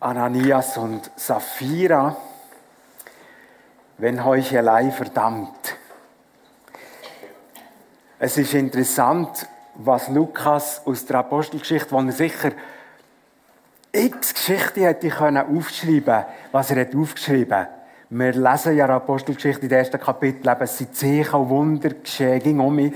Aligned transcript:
Ananias 0.00 0.76
und 0.76 1.10
Sapphira, 1.16 2.16
wenn 3.98 4.24
Heuchelei 4.24 4.90
verdammt. 4.90 5.76
Es 8.18 8.36
ist 8.38 8.54
interessant, 8.54 9.46
was 9.74 10.08
Lukas 10.08 10.82
aus 10.86 11.04
der 11.06 11.16
Apostelgeschichte, 11.18 11.90
wo 11.92 12.00
er 12.00 12.12
sicher 12.12 12.52
x 13.92 14.34
Geschichten 14.34 14.82
hätte 14.82 15.08
können 15.08 15.56
aufschreiben 15.56 16.24
was 16.52 16.70
er 16.70 16.82
hat 16.82 16.94
aufgeschrieben 16.94 17.66
Wir 18.10 18.32
lesen 18.32 18.76
ja 18.76 18.86
Apostelgeschichte 18.88 19.62
in 19.62 19.68
den 19.68 19.78
ersten 19.78 19.98
Kapitel, 19.98 20.54
es 20.60 20.78
sind 20.78 20.94
Zeichen 20.94 21.48
Wunder 21.48 21.90
geschehen, 21.90 22.42
ging 22.42 22.60
um 22.60 22.74
mich. 22.74 22.92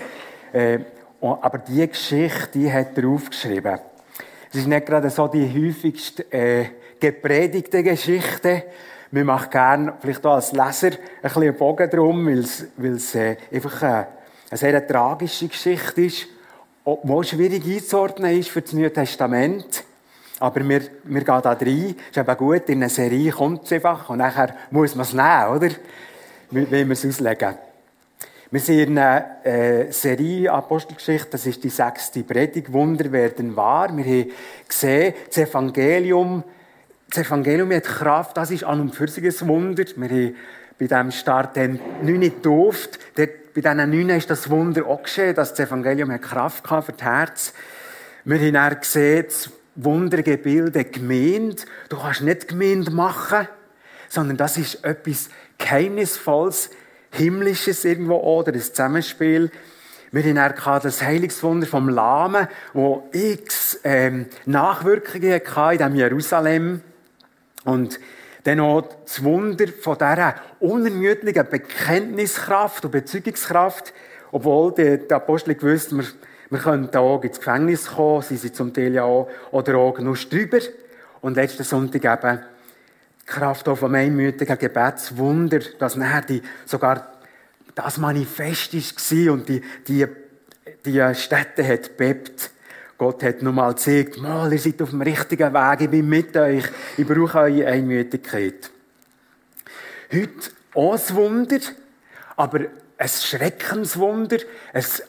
Äh, 0.52 0.80
aber 1.20 1.58
diese 1.58 1.88
Geschichte, 1.88 2.72
hat 2.72 2.96
er 2.96 3.08
aufgeschrieben. 3.08 3.78
Es 4.52 4.56
ist 4.56 4.66
nicht 4.66 4.84
gerade 4.84 5.08
so 5.10 5.28
die 5.28 5.46
häufigste 5.46 6.24
äh, 6.32 6.66
gepredigte 6.98 7.84
Geschichte. 7.84 8.64
Wir 9.12 9.24
machen 9.24 9.48
gerne, 9.48 9.92
vielleicht 10.00 10.26
auch 10.26 10.34
als 10.34 10.50
Leser, 10.50 10.88
ein 10.88 11.22
bisschen 11.22 11.42
einen 11.42 11.56
Bogen 11.56 11.88
drum, 11.88 12.26
weil 12.26 12.40
es, 12.40 12.66
weil 12.76 12.94
es 12.94 13.14
äh, 13.14 13.36
einfach 13.52 13.80
eine, 13.82 14.06
eine 14.50 14.58
sehr 14.58 14.86
tragische 14.86 15.46
Geschichte 15.46 16.02
ist, 16.02 16.26
obwohl 16.84 17.22
schwierig 17.22 17.64
einzuordnen 17.64 18.36
ist 18.36 18.48
für 18.50 18.62
das 18.62 18.72
Neue 18.72 18.92
Testament. 18.92 19.84
Aber 20.40 20.68
wir, 20.68 20.80
wir 21.04 21.24
gehen 21.24 21.42
da 21.42 21.52
rein. 21.52 21.96
Ist 22.10 22.18
eben 22.18 22.36
gut, 22.36 22.68
in 22.68 22.78
einer 22.78 22.88
Serie 22.88 23.30
kommt 23.30 23.66
es 23.66 23.72
einfach 23.72 24.10
und 24.10 24.18
nachher 24.18 24.56
muss 24.72 24.96
man 24.96 25.06
es 25.06 25.12
nehmen, 25.12 25.56
oder? 25.56 25.68
Wie 26.50 26.68
wir 26.68 26.90
es 26.90 27.06
auslegen. 27.06 27.69
Wir 28.52 28.58
sind 28.58 28.78
in 28.80 28.98
einer 28.98 29.46
äh, 29.46 29.92
Serie 29.92 30.50
Apostelgeschichte, 30.50 31.28
das 31.30 31.46
ist 31.46 31.62
die 31.62 31.68
sechste 31.68 32.24
Predigt, 32.24 32.72
Wunder 32.72 33.12
werden 33.12 33.54
wahr. 33.54 33.96
Wir 33.96 34.04
haben 34.04 34.32
gesehen, 34.66 35.14
das 35.28 35.38
Evangelium, 35.38 36.42
das 37.08 37.26
Evangelium 37.26 37.70
hat 37.70 37.84
Kraft, 37.84 38.36
das 38.36 38.50
ist 38.50 38.64
an 38.64 38.80
und 38.80 38.92
für 38.96 39.06
sich 39.06 39.22
ein 39.22 39.48
Wunder. 39.48 39.84
Wir 39.94 40.08
haben 40.08 40.36
bei 40.80 40.86
diesem 40.88 41.12
Start 41.12 41.54
den 41.54 41.78
neun 42.02 42.22
getauft. 42.22 42.98
Bei 43.14 43.28
diesen 43.54 43.76
neun 43.76 44.10
ist 44.10 44.28
das 44.28 44.50
Wunder 44.50 44.84
auch 44.84 45.04
geschehen, 45.04 45.36
dass 45.36 45.54
das 45.54 45.68
Evangelium 45.68 46.10
hat 46.10 46.22
Kraft 46.22 46.68
hatte 46.68 46.86
für 46.86 46.92
das 46.92 47.02
Herz. 47.02 47.52
Wir 48.24 48.40
haben 48.40 48.54
dann 48.54 48.80
gesehen, 48.80 49.26
das 49.28 49.50
Wundergebilde 49.76 50.86
Gemeinde. 50.86 51.62
Du 51.88 51.98
kannst 51.98 52.22
nicht 52.22 52.48
Gemeinde 52.48 52.90
machen, 52.90 53.46
sondern 54.08 54.36
das 54.36 54.56
ist 54.56 54.84
etwas 54.84 55.28
Geheimnisvolles, 55.56 56.70
Himmlisches 57.10 57.84
irgendwo 57.84 58.16
oder 58.16 58.52
ein 58.52 58.60
Zusammenspiel. 58.60 59.50
Wir 60.12 60.22
haben 60.24 60.36
erkannt, 60.36 60.84
das 60.84 61.02
Heilungswunder 61.02 61.66
vom 61.66 61.88
Lahmen, 61.88 62.48
wo 62.72 63.08
x 63.12 63.78
ähm, 63.84 64.26
Nachwirkungen 64.44 65.40
hatte 65.54 65.72
in 65.72 65.78
diesem 65.78 65.94
Jerusalem. 65.94 66.80
Und 67.64 68.00
dann 68.44 68.60
auch 68.60 68.82
das 69.04 69.22
Wunder 69.22 69.66
von 69.68 69.98
dieser 69.98 70.34
unermüdlichen 70.60 71.46
Bekenntniskraft 71.48 72.84
und 72.84 72.90
Bezeugungskraft, 72.90 73.92
obwohl 74.32 74.74
die, 74.74 75.06
die 75.06 75.14
Apostel 75.14 75.54
gewusst 75.54 75.96
wir, 75.96 76.04
wir 76.48 76.58
können 76.58 76.94
auch 76.96 77.22
ins 77.22 77.38
Gefängnis 77.38 77.86
kommen, 77.92 78.22
sie 78.22 78.36
sind 78.36 78.56
zum 78.56 78.74
Teil 78.74 78.94
ja 78.94 79.04
auch, 79.04 79.28
oder 79.52 79.76
auch 79.76 79.98
noch 79.98 80.16
drüber. 80.16 80.58
Und 81.20 81.36
letzten 81.36 81.64
Sonntag 81.64 82.04
eben 82.04 82.40
Kraft 83.26 83.68
auch 83.68 83.78
vom 83.78 83.94
einmütigen 83.94 84.58
Gebetswunder, 84.58 85.60
dass 85.78 85.96
nachher 85.96 86.22
die, 86.22 86.42
sogar 86.66 87.12
das 87.74 87.98
Manifest 87.98 88.74
war 88.74 89.32
und 89.32 89.48
die, 89.48 89.62
die, 89.86 90.06
die 90.84 91.14
Städte 91.14 91.66
hat 91.66 91.96
bebt. 91.96 92.50
Gott 92.98 93.22
hat 93.22 93.42
nochmal 93.42 93.74
gezeigt, 93.74 94.18
mal, 94.18 94.52
ihr 94.52 94.58
seid 94.58 94.82
auf 94.82 94.90
dem 94.90 95.00
richtigen 95.00 95.54
Weg, 95.54 95.80
ich 95.80 95.90
bin 95.90 96.08
mit 96.08 96.36
euch, 96.36 96.64
ich 96.98 97.06
brauche 97.06 97.38
eure 97.38 97.66
Einmütigkeit. 97.66 98.70
Heute 100.12 100.50
auch 100.74 100.92
ein 100.92 101.16
Wunder, 101.16 101.58
aber 102.36 102.60
ein 102.98 103.08
Schreckenswunder, 103.08 104.38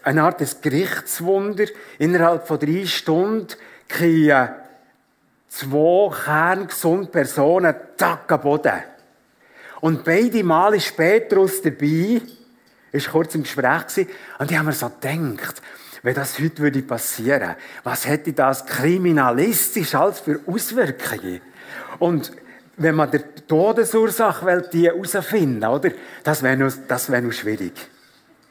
eine 0.03 0.23
Art 0.23 0.39
des 0.39 0.61
Gerichtswunder. 0.61 1.65
Innerhalb 1.99 2.47
von 2.47 2.59
drei 2.59 2.85
Stunden 2.85 3.47
kriegen 3.89 4.49
zwei 5.51 6.09
kerngesunde 6.23 7.11
Personen 7.11 7.75
zack 7.97 8.31
am 8.31 8.41
Boden. 8.41 8.83
Und 9.81 10.03
beide 10.03 10.43
Mal 10.43 10.75
ist 10.75 10.95
Petrus 10.95 11.61
dabei, 11.61 12.21
ist 12.91 13.11
kurz 13.11 13.35
im 13.35 13.43
Gespräch 13.43 13.87
gewesen, 13.87 14.09
und 14.39 14.49
die 14.49 14.57
haben 14.57 14.65
mir 14.65 14.73
so 14.73 14.89
gedacht, 14.89 15.61
wenn 16.03 16.15
das 16.15 16.39
heute 16.39 16.59
würde 16.59 16.81
passieren, 16.81 17.55
was 17.83 18.07
hätte 18.07 18.33
das 18.33 18.65
kriminalistisch 18.65 19.93
als 19.93 20.21
für 20.21 20.39
Auswirkungen? 20.47 21.41
Und 21.99 22.31
wenn 22.77 22.95
man 22.95 23.11
die 23.11 23.19
Todesursache 23.47 24.45
will, 24.45 24.69
die 24.71 24.87
herausfinden, 24.87 25.63
oder? 25.63 25.91
Das 26.23 26.41
wäre 26.41 26.57
noch, 26.57 26.71
das 26.87 27.11
wäre 27.11 27.21
noch 27.21 27.33
schwierig. 27.33 27.73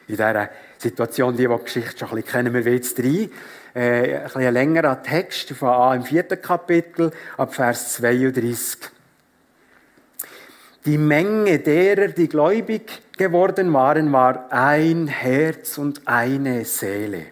In 0.06 0.16
dieser 0.16 0.50
Situation, 0.78 1.36
die, 1.36 1.46
die 1.46 1.56
die 1.56 1.64
Geschichte 1.64 1.98
schon 1.98 2.10
ein 2.10 2.22
bisschen 2.22 2.30
kennen, 2.44 2.64
wir 2.64 2.72
jetzt 2.72 2.98
rein. 2.98 3.30
Äh, 3.74 4.16
ein 4.16 4.24
bisschen 4.24 4.54
längerer 4.54 5.02
Text 5.02 5.50
von 5.50 5.68
A 5.68 5.94
im 5.94 6.02
vierten 6.02 6.40
Kapitel, 6.42 7.12
ab 7.36 7.54
Vers 7.54 7.94
32. 7.94 8.90
Die 10.86 10.98
Menge 10.98 11.58
derer, 11.58 12.08
die 12.08 12.28
gläubig 12.28 13.02
geworden 13.16 13.72
waren, 13.72 14.12
war 14.12 14.50
ein 14.50 15.06
Herz 15.06 15.78
und 15.78 16.02
eine 16.06 16.64
Seele. 16.64 17.26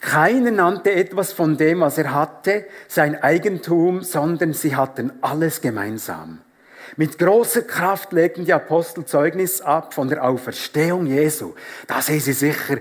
Keiner 0.00 0.50
nannte 0.50 0.92
etwas 0.92 1.32
von 1.32 1.56
dem, 1.56 1.80
was 1.80 1.98
er 1.98 2.14
hatte, 2.14 2.64
sein 2.86 3.22
Eigentum, 3.22 4.02
sondern 4.02 4.54
sie 4.54 4.74
hatten 4.74 5.12
alles 5.20 5.60
gemeinsam. 5.60 6.40
Mit 6.96 7.18
großer 7.18 7.62
Kraft 7.62 8.12
legten 8.12 8.44
die 8.44 8.52
Apostel 8.52 9.04
Zeugnis 9.04 9.60
ab 9.60 9.94
von 9.94 10.08
der 10.08 10.24
Auferstehung 10.24 11.06
Jesu. 11.06 11.54
Da 11.86 12.00
sehen 12.00 12.20
sie 12.20 12.32
sicher, 12.32 12.78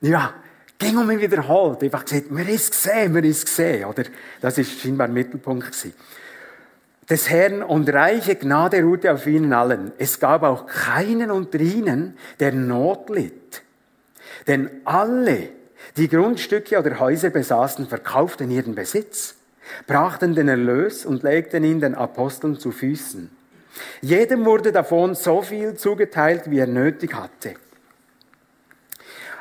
ja, 0.00 0.34
ging 0.80 0.96
um 0.98 1.08
ihn 1.10 1.20
wiederholt. 1.20 1.82
Einfach 1.84 2.04
gesagt, 2.04 2.32
mir 2.32 2.48
ist 2.48 2.72
gesehen, 2.72 3.12
mir 3.12 3.24
ist 3.24 3.46
gesehen, 3.46 3.84
oder? 3.84 4.02
Das 4.40 4.58
ist 4.58 4.80
scheinbar 4.80 5.06
ein 5.06 5.12
Mittelpunkt 5.12 5.66
gewesen. 5.66 5.94
Des 7.08 7.28
Herrn 7.28 7.62
und 7.62 7.92
reiche 7.92 8.36
Gnade 8.36 8.82
ruhte 8.82 9.12
auf 9.12 9.26
ihnen 9.26 9.52
allen. 9.52 9.92
Es 9.98 10.18
gab 10.18 10.42
auch 10.42 10.66
keinen 10.66 11.30
unter 11.30 11.60
ihnen, 11.60 12.16
der 12.38 12.52
Not 12.52 13.10
litt. 13.10 13.62
Denn 14.46 14.70
alle, 14.84 15.48
die 15.96 16.08
Grundstücke 16.08 16.78
oder 16.78 16.98
Häuser 16.98 17.30
besaßen, 17.30 17.88
verkauften 17.88 18.50
ihren 18.50 18.74
Besitz, 18.74 19.34
brachten 19.86 20.34
den 20.34 20.48
Erlös 20.48 21.04
und 21.04 21.22
legten 21.22 21.64
ihn 21.64 21.80
den 21.80 21.94
Aposteln 21.94 22.58
zu 22.58 22.70
Füßen. 22.70 23.30
Jedem 24.02 24.44
wurde 24.44 24.72
davon 24.72 25.14
so 25.14 25.42
viel 25.42 25.74
zugeteilt, 25.74 26.50
wie 26.50 26.58
er 26.58 26.66
nötig 26.66 27.14
hatte. 27.14 27.54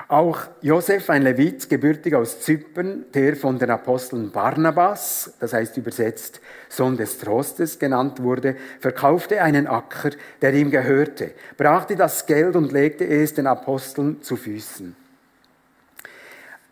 Auch 0.09 0.39
Josef, 0.63 1.07
ein 1.11 1.21
Levit, 1.21 1.69
gebürtig 1.69 2.15
aus 2.15 2.41
Zypern, 2.41 3.05
der 3.13 3.35
von 3.35 3.59
den 3.59 3.69
Aposteln 3.69 4.31
Barnabas, 4.31 5.33
das 5.39 5.53
heißt 5.53 5.77
übersetzt 5.77 6.41
Sohn 6.67 6.97
des 6.97 7.19
Trostes 7.19 7.77
genannt 7.77 8.23
wurde, 8.23 8.55
verkaufte 8.79 9.39
einen 9.39 9.67
Acker, 9.67 10.09
der 10.41 10.55
ihm 10.55 10.71
gehörte, 10.71 11.35
brachte 11.57 11.95
das 11.95 12.25
Geld 12.25 12.55
und 12.55 12.71
legte 12.71 13.05
es 13.05 13.35
den 13.35 13.45
Aposteln 13.45 14.19
zu 14.23 14.35
Füßen. 14.35 14.95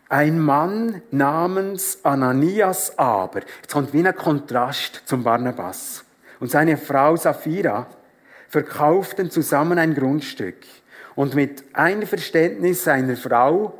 Ein 0.08 0.40
Mann 0.40 1.00
namens 1.12 2.00
Ananias 2.02 2.98
aber, 2.98 3.42
jetzt 3.62 3.72
kommt 3.72 3.92
wie 3.92 4.04
ein 4.04 4.16
Kontrast 4.16 5.02
zum 5.04 5.22
Barnabas, 5.22 6.04
und 6.40 6.50
seine 6.50 6.76
Frau 6.76 7.14
Sapphira 7.14 7.86
verkauften 8.48 9.30
zusammen 9.30 9.78
ein 9.78 9.94
Grundstück. 9.94 10.56
Und 11.18 11.34
mit 11.34 11.64
Einverständnis 11.72 12.84
seiner 12.84 13.16
Frau 13.16 13.76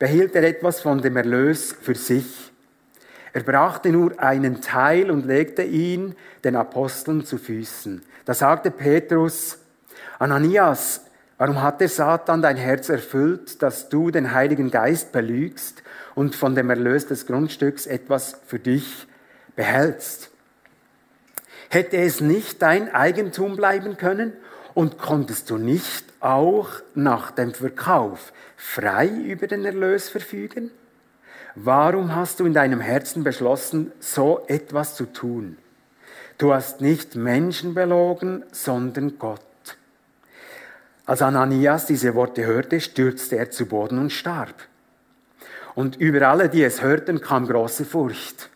behielt 0.00 0.34
er 0.34 0.42
etwas 0.42 0.80
von 0.80 1.00
dem 1.00 1.16
Erlös 1.16 1.72
für 1.80 1.94
sich. 1.94 2.50
Er 3.32 3.44
brachte 3.44 3.90
nur 3.90 4.18
einen 4.18 4.60
Teil 4.60 5.12
und 5.12 5.24
legte 5.24 5.62
ihn 5.62 6.16
den 6.42 6.56
Aposteln 6.56 7.24
zu 7.24 7.38
Füßen. 7.38 8.02
Da 8.24 8.34
sagte 8.34 8.72
Petrus, 8.72 9.58
Ananias, 10.18 11.02
Warum 11.38 11.62
hat 11.62 11.80
der 11.80 11.88
Satan 11.88 12.42
dein 12.42 12.56
Herz 12.56 12.88
erfüllt, 12.88 13.62
dass 13.62 13.88
du 13.88 14.10
den 14.10 14.34
Heiligen 14.34 14.72
Geist 14.72 15.12
belügst 15.12 15.84
und 16.16 16.34
von 16.34 16.56
dem 16.56 16.70
Erlös 16.70 17.06
des 17.06 17.26
Grundstücks 17.26 17.86
etwas 17.86 18.40
für 18.48 18.58
dich 18.58 19.06
behältst? 19.54 20.32
Hätte 21.68 21.98
es 21.98 22.20
nicht 22.20 22.62
dein 22.62 22.92
Eigentum 22.92 23.54
bleiben 23.54 23.96
können 23.96 24.32
und 24.74 24.98
konntest 24.98 25.50
du 25.50 25.56
nicht 25.56 26.04
auch 26.20 26.68
nach 26.94 27.30
dem 27.30 27.54
Verkauf 27.54 28.32
frei 28.56 29.08
über 29.08 29.46
den 29.46 29.64
Erlös 29.64 30.08
verfügen? 30.08 30.70
Warum 31.54 32.14
hast 32.14 32.40
du 32.40 32.46
in 32.46 32.54
deinem 32.54 32.80
Herzen 32.80 33.22
beschlossen, 33.22 33.92
so 34.00 34.44
etwas 34.48 34.96
zu 34.96 35.06
tun? 35.06 35.56
Du 36.38 36.52
hast 36.52 36.80
nicht 36.80 37.14
Menschen 37.14 37.74
belogen, 37.74 38.44
sondern 38.50 39.18
Gott. 39.18 39.40
Als 41.06 41.22
Ananias 41.22 41.86
diese 41.86 42.14
Worte 42.14 42.44
hörte, 42.44 42.80
stürzte 42.80 43.36
er 43.36 43.50
zu 43.50 43.66
Boden 43.66 43.98
und 43.98 44.10
starb. 44.10 44.54
Und 45.74 45.96
über 45.96 46.28
alle, 46.28 46.48
die 46.48 46.64
es 46.64 46.82
hörten, 46.82 47.20
kam 47.20 47.46
große 47.46 47.84
Furcht. 47.84 48.48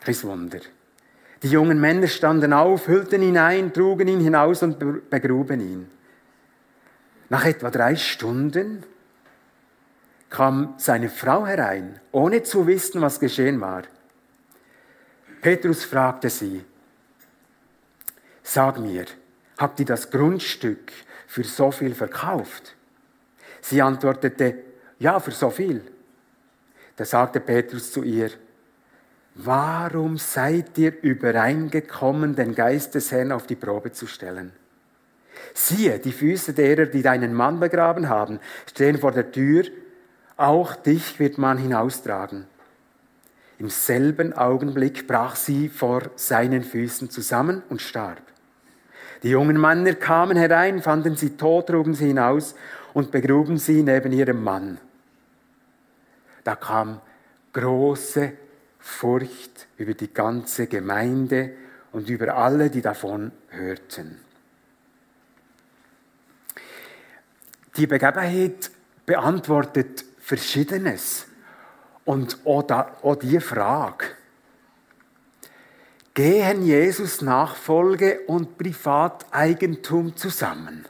Kein 0.00 0.22
Wunder. 0.22 0.60
Die 1.42 1.48
jungen 1.48 1.80
Männer 1.80 2.06
standen 2.06 2.52
auf, 2.52 2.86
hüllten 2.86 3.22
ihn 3.22 3.38
ein, 3.38 3.72
trugen 3.72 4.08
ihn 4.08 4.20
hinaus 4.20 4.62
und 4.62 5.10
begruben 5.10 5.60
ihn. 5.60 5.90
Nach 7.30 7.44
etwa 7.44 7.70
drei 7.70 7.96
Stunden 7.96 8.82
kam 10.28 10.74
seine 10.76 11.08
Frau 11.08 11.46
herein, 11.46 11.98
ohne 12.12 12.42
zu 12.42 12.66
wissen, 12.66 13.00
was 13.00 13.20
geschehen 13.20 13.60
war. 13.60 13.82
Petrus 15.40 15.84
fragte 15.84 16.28
sie, 16.28 16.64
Sag 18.42 18.78
mir, 18.78 19.06
habt 19.58 19.80
ihr 19.80 19.86
das 19.86 20.10
Grundstück 20.10 20.92
für 21.26 21.44
so 21.44 21.70
viel 21.70 21.94
verkauft? 21.94 22.74
Sie 23.60 23.80
antwortete, 23.80 24.58
ja, 24.98 25.20
für 25.20 25.30
so 25.30 25.50
viel. 25.50 25.82
Da 26.96 27.04
sagte 27.04 27.40
Petrus 27.40 27.92
zu 27.92 28.02
ihr, 28.02 28.30
warum 29.34 30.18
seid 30.18 30.76
ihr 30.78 31.02
übereingekommen, 31.02 32.34
den 32.34 32.54
Geist 32.54 32.94
des 32.94 33.12
Herrn 33.12 33.32
auf 33.32 33.46
die 33.46 33.56
Probe 33.56 33.92
zu 33.92 34.06
stellen? 34.06 34.52
Siehe, 35.54 35.98
die 35.98 36.12
Füße 36.12 36.52
derer, 36.52 36.86
die 36.86 37.02
deinen 37.02 37.34
Mann 37.34 37.60
begraben 37.60 38.08
haben, 38.08 38.40
stehen 38.68 38.98
vor 38.98 39.12
der 39.12 39.32
Tür, 39.32 39.64
auch 40.36 40.74
dich 40.74 41.18
wird 41.18 41.38
man 41.38 41.58
hinaustragen. 41.58 42.46
Im 43.58 43.68
selben 43.68 44.32
Augenblick 44.32 45.06
brach 45.06 45.36
sie 45.36 45.68
vor 45.68 46.02
seinen 46.16 46.62
Füßen 46.62 47.10
zusammen 47.10 47.62
und 47.68 47.82
starb. 47.82 48.22
Die 49.22 49.30
jungen 49.30 49.60
Männer 49.60 49.94
kamen 49.94 50.36
herein, 50.38 50.80
fanden 50.80 51.14
sie 51.14 51.36
tot, 51.36 51.66
trugen 51.66 51.92
sie 51.92 52.06
hinaus 52.06 52.54
und 52.94 53.10
begruben 53.10 53.58
sie 53.58 53.82
neben 53.82 54.12
ihrem 54.12 54.42
Mann. 54.42 54.78
Da 56.42 56.56
kam 56.56 57.02
große 57.52 58.32
Furcht 58.80 59.66
über 59.76 59.94
die 59.94 60.12
ganze 60.12 60.66
Gemeinde 60.66 61.52
und 61.92 62.08
über 62.08 62.34
alle, 62.34 62.70
die 62.70 62.82
davon 62.82 63.32
hörten. 63.48 64.20
Die 67.76 67.86
Begebenheit 67.86 68.70
beantwortet 69.06 70.04
Verschiedenes. 70.18 71.26
Und 72.04 72.38
auch, 72.44 72.62
da, 72.62 72.96
auch 73.02 73.16
die 73.16 73.40
Frage, 73.40 74.06
gehen 76.14 76.64
Jesus 76.64 77.20
Nachfolge 77.20 78.20
und 78.26 78.58
Privateigentum 78.58 80.16
zusammen? 80.16 80.86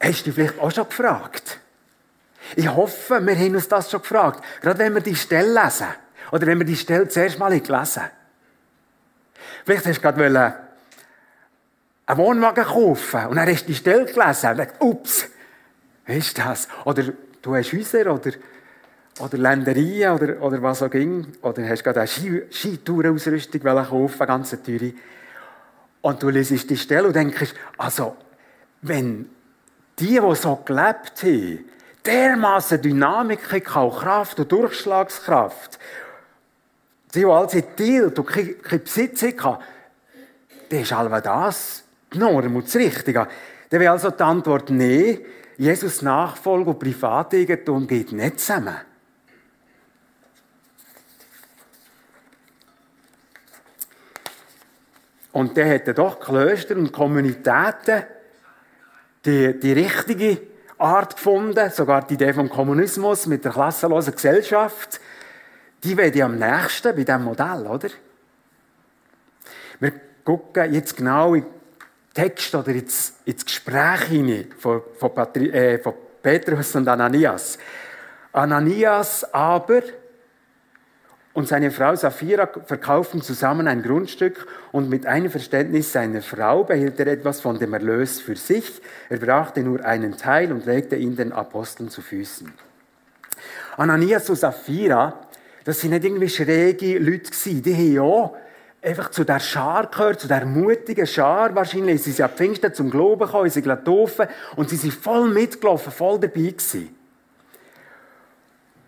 Hast 0.00 0.20
du 0.20 0.24
dich 0.24 0.34
vielleicht 0.34 0.58
auch 0.58 0.70
schon 0.70 0.88
gefragt? 0.88 1.60
Ich 2.56 2.68
hoffe, 2.68 3.20
wir 3.24 3.36
haben 3.36 3.54
uns 3.54 3.68
das 3.68 3.90
schon 3.90 4.02
gefragt. 4.02 4.44
Gerade 4.60 4.78
wenn 4.78 4.94
wir 4.94 5.00
die 5.00 5.16
Stelle 5.16 5.52
lesen. 5.52 5.88
Oder 6.30 6.46
wenn 6.46 6.58
wir 6.58 6.66
die 6.66 6.76
Stelle 6.76 7.08
zuerst 7.08 7.38
mal 7.38 7.58
gelesen 7.58 8.02
Vielleicht 9.64 9.86
hast 9.86 9.98
du 9.98 10.00
gerade 10.00 10.24
einen 12.06 12.18
Wohnwagen 12.18 12.64
kaufen 12.64 13.26
und 13.26 13.36
dann 13.36 13.48
hast 13.48 13.62
du 13.62 13.66
die 13.68 13.74
Stelle 13.74 14.06
gelesen 14.06 14.50
und 14.50 14.58
denkst, 14.58 14.74
ups, 14.80 15.28
was 16.06 16.16
ist 16.16 16.38
das? 16.38 16.68
Oder 16.84 17.04
du 17.40 17.54
hast 17.54 17.72
Häuser 17.72 18.12
oder, 18.12 18.32
oder 19.20 19.38
Ländereien 19.38 20.12
oder, 20.12 20.42
oder 20.42 20.62
was 20.62 20.82
auch 20.82 20.90
ging. 20.90 21.26
Oder 21.42 21.68
hast 21.68 21.84
gerade 21.84 22.00
eine 22.00 22.08
Ski, 22.08 22.42
Skitourausrüstung 22.50 23.60
kaufen, 23.60 24.26
ganz 24.26 24.50
teure. 24.50 24.92
Und 26.00 26.22
du 26.22 26.28
liest 26.30 26.68
die 26.68 26.76
Stelle 26.76 27.06
und 27.06 27.14
denkst, 27.14 27.54
also, 27.78 28.16
wenn 28.80 29.30
die, 29.98 30.18
die 30.18 30.34
so 30.34 30.56
gelebt 30.64 31.22
haben, 31.22 31.64
dermaßen 32.04 32.80
Dynamik 32.80 33.50
hatten, 33.50 33.90
Kraft 33.90 34.40
und 34.40 34.50
Durchschlagskraft, 34.50 35.78
die, 37.14 37.20
die 37.20 37.26
alles 37.26 37.52
teilt 37.76 38.18
und 38.18 38.26
keinen 38.26 38.82
Besitz 38.82 39.22
hatten, 39.22 39.58
dann 40.68 40.80
ist 40.80 40.92
all 40.92 41.20
das 41.20 41.84
die 42.12 42.18
Norm 42.18 42.56
und 42.56 42.66
das 42.66 42.76
Richtige. 42.76 43.28
Dann 43.70 43.80
wäre 43.80 43.92
also 43.92 44.10
die 44.10 44.22
Antwort, 44.22 44.70
nein, 44.70 45.18
Jesus 45.56 46.02
Nachfolge 46.02 46.70
und 46.70 46.78
Privateigentum 46.78 47.86
geht 47.86 48.12
nicht 48.12 48.40
zusammen. 48.40 48.76
Und 55.32 55.56
der 55.56 55.66
hätte 55.66 55.94
doch 55.94 56.20
Klöster 56.20 56.76
und 56.76 56.92
Kommunitäten 56.92 58.04
die, 59.24 59.58
die 59.58 59.72
richtige 59.72 60.51
Art 60.82 61.16
gefunden, 61.16 61.70
sogar 61.70 62.06
die 62.06 62.14
Idee 62.14 62.32
vom 62.32 62.48
Kommunismus 62.48 63.26
mit 63.26 63.44
der 63.44 63.52
klassenlosen 63.52 64.14
Gesellschaft. 64.14 65.00
Die 65.84 65.96
wäre 65.96 66.22
am 66.24 66.38
nächsten 66.38 66.94
bei 66.94 67.04
diesem 67.04 67.24
Modell, 67.24 67.66
oder? 67.66 67.88
Wir 69.80 69.92
gucken 70.24 70.72
jetzt 70.72 70.96
genau 70.96 71.34
in 71.34 71.46
Text 72.14 72.54
oder 72.54 72.68
ins, 72.68 73.14
ins 73.24 73.44
Gespräch 73.44 74.02
hinein 74.02 74.52
von, 74.58 74.82
von, 74.98 75.14
Patri, 75.14 75.50
äh, 75.50 75.78
von 75.78 75.94
Petrus 76.22 76.74
und 76.76 76.86
Ananias. 76.86 77.58
Ananias 78.32 79.24
aber 79.32 79.82
und 81.34 81.48
seine 81.48 81.70
Frau 81.70 81.94
Sapphira 81.94 82.46
verkauften 82.66 83.22
zusammen 83.22 83.66
ein 83.66 83.82
Grundstück 83.82 84.46
und 84.70 84.90
mit 84.90 85.06
Einverständnis 85.06 85.92
seiner 85.92 86.20
Frau 86.20 86.64
behielt 86.64 87.00
er 87.00 87.06
etwas 87.06 87.40
von 87.40 87.58
dem 87.58 87.72
Erlös 87.72 88.20
für 88.20 88.36
sich. 88.36 88.82
Er 89.08 89.18
brachte 89.18 89.60
nur 89.60 89.82
einen 89.82 90.18
Teil 90.18 90.52
und 90.52 90.66
legte 90.66 90.96
ihn 90.96 91.16
den 91.16 91.32
Aposteln 91.32 91.88
zu 91.88 92.02
Füßen. 92.02 92.52
Ananias 93.78 94.28
und 94.28 94.36
Sapphira, 94.36 95.20
das 95.64 95.80
sind 95.80 95.92
nicht 95.92 96.04
irgendwie 96.04 96.28
schräge 96.28 96.98
Leute 96.98 97.30
gewesen. 97.30 97.62
Die 97.62 97.74
haben 97.74 97.94
ja 97.94 98.32
einfach 98.82 99.10
zu 99.10 99.24
der 99.24 99.40
Schar 99.40 99.86
gehört, 99.86 100.20
zu 100.20 100.28
der 100.28 100.44
mutigen 100.44 101.06
Schar. 101.06 101.54
Wahrscheinlich 101.54 102.02
sind 102.02 102.16
sie 102.16 102.22
ab 102.22 102.36
Pfingsten 102.36 102.74
zum 102.74 102.90
Glauben 102.90 103.24
gekommen, 103.24 103.48
sie 103.48 103.62
getauft 103.62 104.20
und 104.56 104.68
sie 104.68 104.76
sind 104.76 104.92
voll 104.92 105.30
mitgelaufen, 105.30 105.92
voll 105.92 106.20
dabei 106.20 106.50
gewesen. 106.50 106.94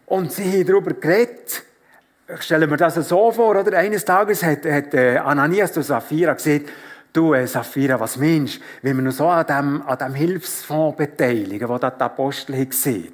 Und 0.05 0.31
sie 0.33 0.45
haben 0.45 0.67
darüber 0.67 0.93
geredet. 0.93 1.63
Ich 2.27 2.43
stelle 2.43 2.67
mir 2.67 2.79
das 2.79 2.95
so 2.95 3.31
vor, 3.33 3.55
oder? 3.55 3.77
Eines 3.77 4.05
Tages 4.05 4.43
hat, 4.43 4.65
hat 4.65 4.95
äh, 4.95 5.19
Ananias 5.19 5.75
zu 5.75 5.83
Sapphira 5.83 6.33
gesagt, 6.33 6.71
du, 7.13 7.35
äh, 7.35 7.47
Sapphira, 7.47 8.01
was 8.01 8.17
meinst 8.17 8.57
du, 8.57 8.61
wenn 8.81 8.97
wir 8.97 9.03
noch 9.03 9.13
so 9.13 9.29
an 9.29 9.47
dem, 9.47 9.83
an 9.87 9.99
dem 9.99 10.15
Hilfsfonds 10.15 10.97
beteiligen, 10.97 11.69
wo 11.69 11.77
die 11.77 11.85
Apostel 11.85 12.57
haben 12.57 12.71
gesehen 12.71 13.13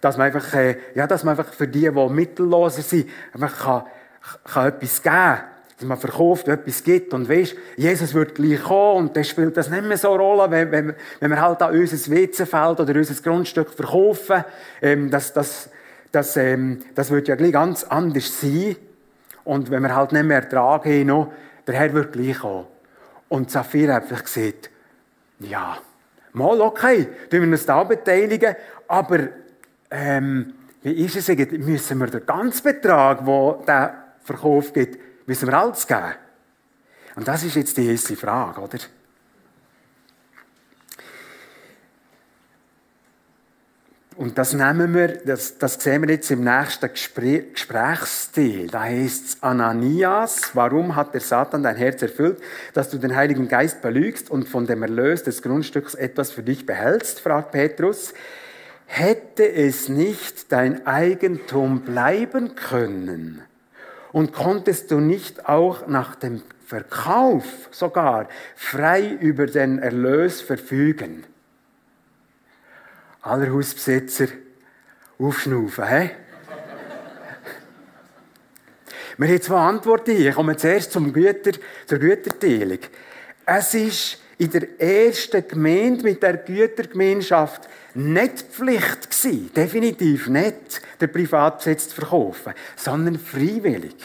dass 0.00 0.18
man 0.18 0.26
einfach, 0.26 0.52
äh, 0.52 0.76
ja, 0.94 1.06
dass 1.06 1.24
man 1.24 1.38
einfach 1.38 1.50
für 1.54 1.66
die, 1.66 1.90
die 1.90 2.08
mittelloser 2.10 2.82
sind, 2.82 3.08
einfach 3.32 3.58
kann, 3.58 3.82
kann 4.44 4.68
etwas 4.68 5.02
geben 5.02 5.38
dass 5.76 5.88
man 5.88 5.98
verkauft, 5.98 6.46
etwas 6.46 6.84
gibt. 6.84 7.14
Und 7.14 7.28
weisst, 7.28 7.56
Jesus 7.76 8.14
wird 8.14 8.34
gleich 8.34 8.62
kommen 8.62 9.06
und 9.06 9.16
dann 9.16 9.24
spielt 9.24 9.56
das 9.56 9.70
nicht 9.70 9.82
mehr 9.82 9.96
so 9.96 10.12
eine 10.12 10.22
Rolle, 10.22 10.50
wenn, 10.50 10.70
wenn, 10.70 10.94
wenn 11.18 11.30
wir 11.30 11.40
halt 11.40 11.62
an 11.62 11.74
unser 11.74 11.96
WC-Feld 12.12 12.80
oder 12.80 12.94
unser 12.94 13.20
Grundstück 13.22 13.70
verkaufen. 13.70 14.44
Ähm, 14.82 15.10
das, 15.10 15.32
das, 15.32 15.70
das, 16.14 16.36
ähm, 16.36 16.80
das 16.94 17.10
wird 17.10 17.28
ja 17.28 17.34
gleich 17.34 17.52
ganz 17.52 17.84
anders 17.84 18.40
sein. 18.40 18.76
Und 19.44 19.70
wenn 19.70 19.82
wir 19.82 19.94
halt 19.94 20.12
nicht 20.12 20.24
mehr 20.24 20.42
Ertrag 20.42 20.84
haben, 20.84 21.06
noch, 21.06 21.32
der 21.66 21.74
Herr 21.74 21.92
wird 21.92 22.12
gleich 22.12 22.38
kommen. 22.38 22.66
Und 23.28 23.50
Saphir 23.50 23.92
hat 23.94 24.06
vielleicht 24.06 24.24
gesagt, 24.26 24.70
ja, 25.40 25.78
mal 26.32 26.60
okay, 26.60 27.08
wir 27.42 27.42
uns 27.42 27.66
da 27.66 27.82
beteiligen, 27.84 28.54
aber 28.88 29.20
ähm, 29.90 30.54
wie 30.82 31.04
ist 31.04 31.16
es 31.16 31.30
eigentlich? 31.30 31.64
Müssen 31.64 31.98
wir 31.98 32.06
den 32.06 32.26
ganzen 32.26 32.62
Betrag, 32.62 33.18
den 33.24 33.66
der 33.66 33.94
Verkauf 34.22 34.72
gibt, 34.72 34.98
Müssen 35.26 35.48
wir 35.48 35.58
alles 35.58 35.86
geben? 35.86 36.14
Und 37.16 37.26
das 37.26 37.44
ist 37.44 37.56
jetzt 37.56 37.76
die 37.76 37.86
erste 37.86 38.16
Frage, 38.16 38.60
oder? 38.60 38.78
Und 44.16 44.38
das 44.38 44.52
nehmen 44.52 44.94
wir, 44.94 45.08
das, 45.24 45.58
das 45.58 45.74
sehen 45.74 46.02
wir 46.02 46.14
jetzt 46.14 46.30
im 46.30 46.44
nächsten 46.44 46.88
Gespräch, 46.88 47.52
Gesprächsstil. 47.52 48.68
Da 48.68 48.82
heißt 48.82 49.26
es 49.26 49.42
Ananias, 49.42 50.50
warum 50.54 50.94
hat 50.94 51.14
der 51.14 51.20
Satan 51.20 51.64
dein 51.64 51.74
Herz 51.74 52.00
erfüllt, 52.00 52.40
dass 52.74 52.90
du 52.90 52.98
den 52.98 53.16
Heiligen 53.16 53.48
Geist 53.48 53.82
belügst 53.82 54.30
und 54.30 54.48
von 54.48 54.66
dem 54.66 54.82
Erlös 54.82 55.24
des 55.24 55.42
Grundstücks 55.42 55.94
etwas 55.94 56.30
für 56.30 56.44
dich 56.44 56.64
behältst, 56.64 57.20
fragt 57.20 57.50
Petrus. 57.50 58.14
Hätte 58.86 59.50
es 59.50 59.88
nicht 59.88 60.52
dein 60.52 60.86
Eigentum 60.86 61.80
bleiben 61.80 62.54
können? 62.54 63.42
Und 64.12 64.32
konntest 64.32 64.92
du 64.92 65.00
nicht 65.00 65.48
auch 65.48 65.88
nach 65.88 66.14
dem 66.14 66.42
Verkauf 66.64 67.44
sogar 67.72 68.28
frei 68.54 69.08
über 69.08 69.46
den 69.46 69.80
Erlös 69.80 70.40
verfügen? 70.40 71.24
Aller 73.24 73.50
Hausbesitzer 73.50 74.26
aufschnaufen, 75.18 75.88
hä? 75.88 76.10
Wir 79.16 79.28
haben 79.28 79.40
zwei 79.40 79.56
Antworten 79.56 80.14
hier. 80.14 80.28
Ich 80.28 80.34
komme 80.34 80.56
zuerst 80.58 80.92
zum 80.92 81.10
Güter, 81.10 81.52
zur 81.86 81.98
Güterteilung. 81.98 82.80
Es 83.46 83.72
ist 83.72 84.18
in 84.36 84.50
der 84.50 84.78
ersten 84.78 85.48
Gemeinde 85.48 86.02
mit 86.02 86.22
der 86.22 86.36
Gütergemeinschaft 86.36 87.62
nicht 87.94 88.40
Pflicht 88.42 89.10
gewesen. 89.10 89.50
Definitiv 89.54 90.28
nicht, 90.28 90.82
der 91.00 91.06
Privatbesitz 91.06 91.88
zu 91.88 91.94
verkaufen, 91.94 92.52
sondern 92.76 93.18
freiwillig. 93.18 93.96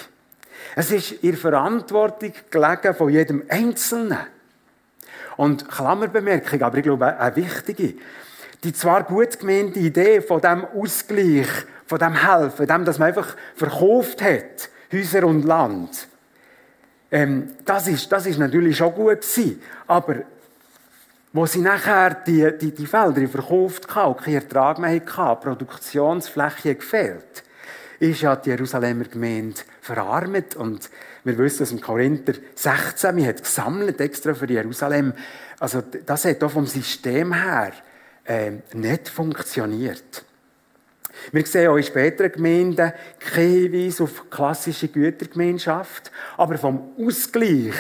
Es 0.77 0.91
ist 0.91 1.11
in 1.23 1.35
Verantwortung 1.35 2.31
gelegen 2.49 2.95
von 2.95 3.09
jedem 3.09 3.43
Einzelnen. 3.49 4.19
Und 5.35 5.67
Klammerbemerkung, 5.67 6.61
aber 6.61 6.77
ich 6.77 6.83
glaube, 6.83 7.17
eine 7.17 7.35
wichtige. 7.35 7.95
Die 8.63 8.73
zwar 8.73 9.03
gut 9.03 9.39
gemeinte 9.39 9.79
Idee 9.79 10.21
von 10.21 10.41
dem 10.41 10.65
Ausgleich, 10.65 11.47
von 11.85 11.99
dem 11.99 12.13
Helfen, 12.13 12.67
dem, 12.67 12.85
dass 12.85 12.99
man 12.99 13.09
einfach 13.09 13.35
verkauft 13.55 14.21
hat, 14.21 14.69
Häuser 14.91 15.25
und 15.25 15.43
Land, 15.43 16.07
ähm, 17.11 17.51
das, 17.65 17.87
ist, 17.87 18.11
das 18.11 18.25
ist 18.25 18.37
natürlich 18.37 18.77
schon 18.77 18.93
gut 18.93 19.21
gewesen. 19.21 19.61
Aber 19.87 20.17
wo 21.31 21.45
sie 21.45 21.61
nachher 21.61 22.15
die, 22.25 22.51
die, 22.59 22.71
die 22.71 22.85
Felder 22.85 23.27
verkauft 23.27 23.93
hatten, 23.95 24.23
keinen 24.23 24.35
Ertrag 24.35 24.79
mehr 24.79 25.01
hatten, 25.05 25.41
Produktionsfläche 25.41 26.75
gefehlt, 26.75 27.43
ist 27.99 28.21
ja 28.21 28.35
die 28.35 28.49
Jerusalemer 28.49 29.05
Gemeinde 29.05 29.61
verarmt. 29.81 30.55
Und 30.55 30.89
wir 31.23 31.37
wissen 31.37 31.63
aus 31.63 31.69
dem 31.69 31.81
Korinther 31.81 32.33
16, 32.55 33.15
wir 33.15 33.27
hat 33.27 33.43
gesammelt 33.43 33.99
extra 34.01 34.33
für 34.33 34.49
Jerusalem. 34.49 35.13
Also 35.59 35.81
das 36.05 36.25
hat 36.25 36.43
auch 36.43 36.51
vom 36.51 36.65
System 36.65 37.33
her 37.33 37.73
äh, 38.29 38.51
nicht 38.74 39.09
funktioniert. 39.09 40.24
Wir 41.31 41.45
sehen 41.45 41.69
auch 41.69 41.77
in 41.77 41.83
späteren 41.83 42.31
Gemeinden 42.31 42.93
keinen 43.19 43.74
Hinweis 43.74 44.00
auf 44.00 44.29
klassische 44.29 44.88
Gütergemeinschaft, 44.88 46.12
aber 46.38 46.57
vom 46.57 46.91
Ausgleich 46.98 47.74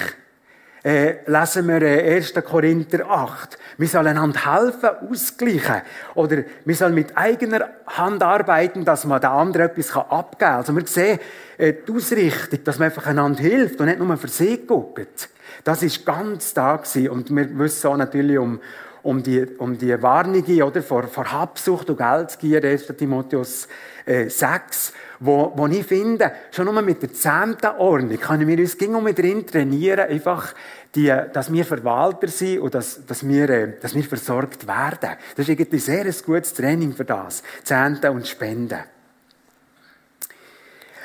äh, 0.83 1.17
lesen 1.29 1.67
wir 1.67 1.81
äh, 1.81 2.15
1. 2.15 2.33
Korinther 2.43 3.09
8. 3.09 3.57
Wir 3.77 3.87
sollen 3.87 4.07
einander 4.07 4.39
helfen, 4.45 4.89
ausgleichen. 5.09 5.81
Oder 6.15 6.43
wir 6.65 6.75
sollen 6.75 6.95
mit 6.95 7.15
eigener 7.17 7.69
Hand 7.85 8.23
arbeiten, 8.23 8.85
dass 8.85 9.05
man 9.05 9.21
der 9.21 9.31
andere 9.31 9.63
etwas 9.63 9.95
abgeben 9.95 10.39
kann. 10.39 10.55
Also 10.55 10.75
wir 10.75 10.87
sehen 10.87 11.19
äh, 11.57 11.73
die 11.85 11.91
Ausrichtung, 11.91 12.63
dass 12.63 12.79
man 12.79 12.87
einfach 12.87 13.07
einander 13.07 13.41
hilft 13.41 13.79
und 13.79 13.87
nicht 13.87 13.99
nur 13.99 14.17
für 14.17 14.29
sich 14.29 14.65
guckt. 14.65 15.29
Das 15.63 15.83
ist 15.83 16.05
ganz 16.05 16.53
da 16.53 16.77
gewesen. 16.77 17.09
Und 17.09 17.29
wir 17.29 17.59
wissen 17.59 17.87
auch 17.87 17.97
natürlich 17.97 18.37
um, 18.37 18.59
um 19.03 19.23
die, 19.23 19.45
um 19.57 19.77
die 19.77 20.01
Warnung 20.01 20.43
oder, 20.61 20.81
vor, 20.81 21.03
vor 21.03 21.31
Habsucht 21.31 21.89
und 21.89 21.97
Geldgier, 21.97 22.63
1. 22.63 22.87
Timotheus 22.97 23.67
äh, 24.05 24.29
6, 24.29 24.93
wo, 25.19 25.51
wo 25.55 25.67
ich 25.67 25.85
finde, 25.85 26.31
schon 26.51 26.65
nur 26.65 26.81
mit 26.81 27.01
der 27.01 27.13
zehnten 27.13 27.67
Ordnung 27.77 28.17
können 28.19 28.47
wir 28.47 28.57
uns 28.57 28.77
ging 28.77 29.01
mit 29.03 29.17
drin 29.17 29.45
trainieren, 29.45 30.09
einfach, 30.09 30.53
die, 30.95 31.13
dass 31.33 31.51
wir 31.51 31.65
Verwalter 31.65 32.27
sind 32.27 32.59
und 32.59 32.73
dass, 32.73 33.05
dass, 33.05 33.27
wir, 33.27 33.49
äh, 33.49 33.73
dass 33.79 33.95
wir 33.95 34.03
versorgt 34.03 34.67
werden. 34.67 35.17
Das 35.35 35.47
ist 35.47 35.49
irgendwie 35.49 35.79
sehr 35.79 36.05
ein 36.05 36.15
gutes 36.25 36.53
Training 36.53 36.93
für 36.93 37.05
das. 37.05 37.43
Zehnte 37.63 38.11
und 38.11 38.27
Spenden. 38.27 38.79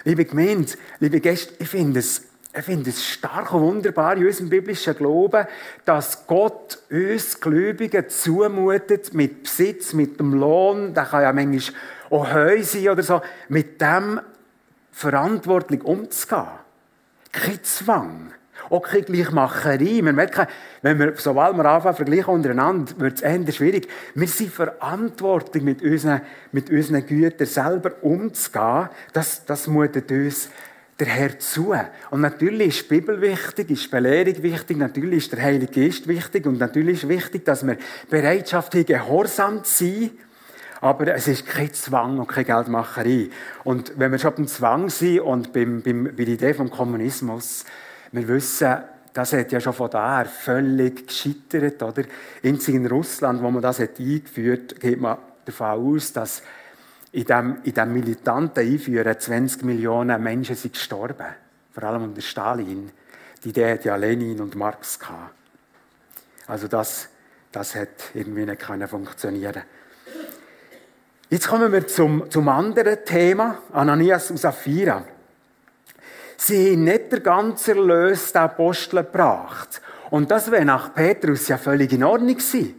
Liebe 0.04 0.24
Gemeinde, 0.24 0.72
liebe 1.00 1.20
Gäste, 1.20 1.54
ich 1.58 1.68
finde 1.68 2.00
es 2.00 2.22
ich 2.56 2.64
finde 2.64 2.90
es 2.90 3.04
stark 3.04 3.52
und 3.52 3.62
wunderbar 3.62 4.16
in 4.16 4.26
unserem 4.26 4.48
biblischen 4.48 4.96
Glauben, 4.96 5.46
dass 5.84 6.26
Gott 6.26 6.78
uns 6.90 7.40
Gläubigen 7.40 8.08
zumutet 8.08 9.12
mit 9.12 9.42
Besitz, 9.42 9.92
mit 9.92 10.20
dem 10.20 10.34
Lohn, 10.34 10.94
der 10.94 11.04
kann 11.04 11.22
ja 11.22 11.32
manchmal 11.32 11.74
auch 12.10 12.32
Heu 12.32 12.62
sein 12.62 12.88
oder 12.88 13.02
so, 13.02 13.22
mit 13.48 13.80
dem 13.80 14.20
verantwortlich 14.92 15.82
umzugehen. 15.82 16.46
Kein 17.32 17.62
Zwang. 17.64 18.32
Auch 18.70 18.82
keine 18.82 19.02
Gleichmacherei. 19.02 20.00
Wir 20.02 20.12
merken, 20.12 20.46
wenn 20.80 20.98
wir, 20.98 21.14
sobald 21.16 21.56
wir 21.56 21.64
anfangen 21.64 21.96
vergleichen 21.96 22.32
untereinander, 22.32 22.92
wird 22.98 23.16
es 23.16 23.22
eher 23.22 23.52
schwierig. 23.52 23.88
Wir 24.14 24.28
sind 24.28 24.52
verantwortlich, 24.52 25.62
mit 25.62 25.82
unseren, 25.82 26.22
mit 26.52 26.70
unseren 26.70 27.04
Gütern 27.04 27.46
selber 27.46 27.92
umzugehen. 28.02 28.88
Das, 29.12 29.44
das 29.44 29.66
mutet 29.66 30.10
uns 30.12 30.48
der 30.98 31.06
Herr 31.08 31.38
zu. 31.38 31.74
Und 32.10 32.20
natürlich 32.20 32.68
ist 32.68 32.90
die 32.90 33.00
Bibel 33.00 33.20
wichtig, 33.20 33.70
ist 33.70 33.84
die 33.84 33.88
Belehrung 33.88 34.42
wichtig, 34.42 34.76
natürlich 34.76 35.24
ist 35.24 35.32
der 35.32 35.42
Heilige 35.42 35.82
Geist 35.82 36.06
wichtig 36.06 36.46
und 36.46 36.58
natürlich 36.58 37.02
ist 37.02 37.08
wichtig, 37.08 37.44
dass 37.44 37.66
wir 37.66 37.76
Bereitschaft 38.08 38.74
haben, 38.74 38.86
gehorsam 38.86 39.64
zu 39.64 39.84
sein. 39.84 40.10
Aber 40.80 41.14
es 41.14 41.28
ist 41.28 41.46
kein 41.46 41.72
Zwang 41.72 42.18
und 42.18 42.28
keine 42.28 42.44
Geldmacherei. 42.44 43.30
Und 43.64 43.92
wenn 43.96 44.12
wir 44.12 44.18
schon 44.18 44.34
beim 44.34 44.46
Zwang 44.46 44.90
sind 44.90 45.20
und 45.20 45.52
beim, 45.52 45.80
beim, 45.80 46.04
bei 46.04 46.24
der 46.24 46.34
Idee 46.34 46.54
vom 46.54 46.70
Kommunismus, 46.70 47.64
wir 48.12 48.28
wissen, 48.28 48.76
das 49.14 49.32
hat 49.32 49.50
ja 49.50 49.60
schon 49.60 49.72
von 49.72 49.90
daher 49.90 50.26
völlig 50.26 51.06
gescheitert, 51.06 51.82
oder? 51.82 52.02
in 52.42 52.86
Russland, 52.86 53.42
wo 53.42 53.50
man 53.50 53.62
das 53.62 53.78
hat 53.78 53.98
eingeführt 53.98 54.72
hat, 54.72 54.80
geht 54.80 55.00
man 55.00 55.18
davon 55.44 55.66
aus, 55.94 56.12
dass 56.12 56.42
in 57.14 57.24
dem, 57.26 57.58
in 57.62 57.74
dem 57.74 57.92
militanten 57.92 58.66
Einführen 58.66 59.18
20 59.18 59.62
Millionen 59.62 60.20
Menschen 60.20 60.56
sind 60.56 60.74
gestorben. 60.74 61.26
Vor 61.70 61.84
allem 61.84 62.02
unter 62.02 62.20
Stalin. 62.20 62.90
Die 63.44 63.50
Idee 63.50 63.74
hat 63.74 63.84
ja 63.84 63.94
Lenin 63.94 64.40
und 64.40 64.56
Marx 64.56 64.98
gehabt. 64.98 65.32
Also 66.48 66.66
das, 66.66 67.08
das 67.52 67.76
hat 67.76 68.10
irgendwie 68.14 68.44
nicht 68.44 68.62
funktionieren 68.88 69.62
Jetzt 71.30 71.48
kommen 71.48 71.72
wir 71.72 71.86
zum, 71.86 72.30
zum 72.30 72.48
anderen 72.48 73.04
Thema, 73.04 73.58
Ananias 73.72 74.30
und 74.30 74.36
Sapphira. 74.36 75.04
Sie 76.36 76.72
haben 76.72 76.84
nicht 76.84 77.12
den 77.12 77.22
ganzen 77.22 77.78
Erlös 77.78 78.32
der 78.32 78.42
Apostel 78.42 79.04
gebracht. 79.04 79.80
Und 80.10 80.30
das 80.30 80.50
wäre 80.50 80.64
nach 80.64 80.94
Petrus 80.94 81.48
ja 81.48 81.58
völlig 81.58 81.92
in 81.92 82.04
Ordnung 82.04 82.36
gewesen. 82.36 82.74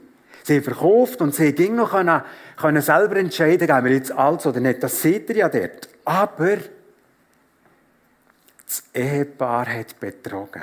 Sie 0.46 0.62
verkauft 0.62 1.22
und 1.22 1.34
sie 1.34 1.54
ging 1.54 1.74
noch 1.74 1.90
können, 1.90 2.22
können 2.56 2.84
selber 2.84 3.16
entscheiden, 3.16 3.66
geben 3.66 3.86
wir 3.86 3.94
jetzt 3.94 4.12
alles 4.12 4.46
oder 4.46 4.60
nicht. 4.60 4.84
Das 4.84 5.02
seht 5.02 5.28
ihr 5.32 5.38
ja 5.38 5.50
dort. 5.50 5.90
Aber 6.06 6.58
das 8.64 8.84
Ehepaar 8.94 9.66
hat 9.66 10.00
betrogen. 10.00 10.62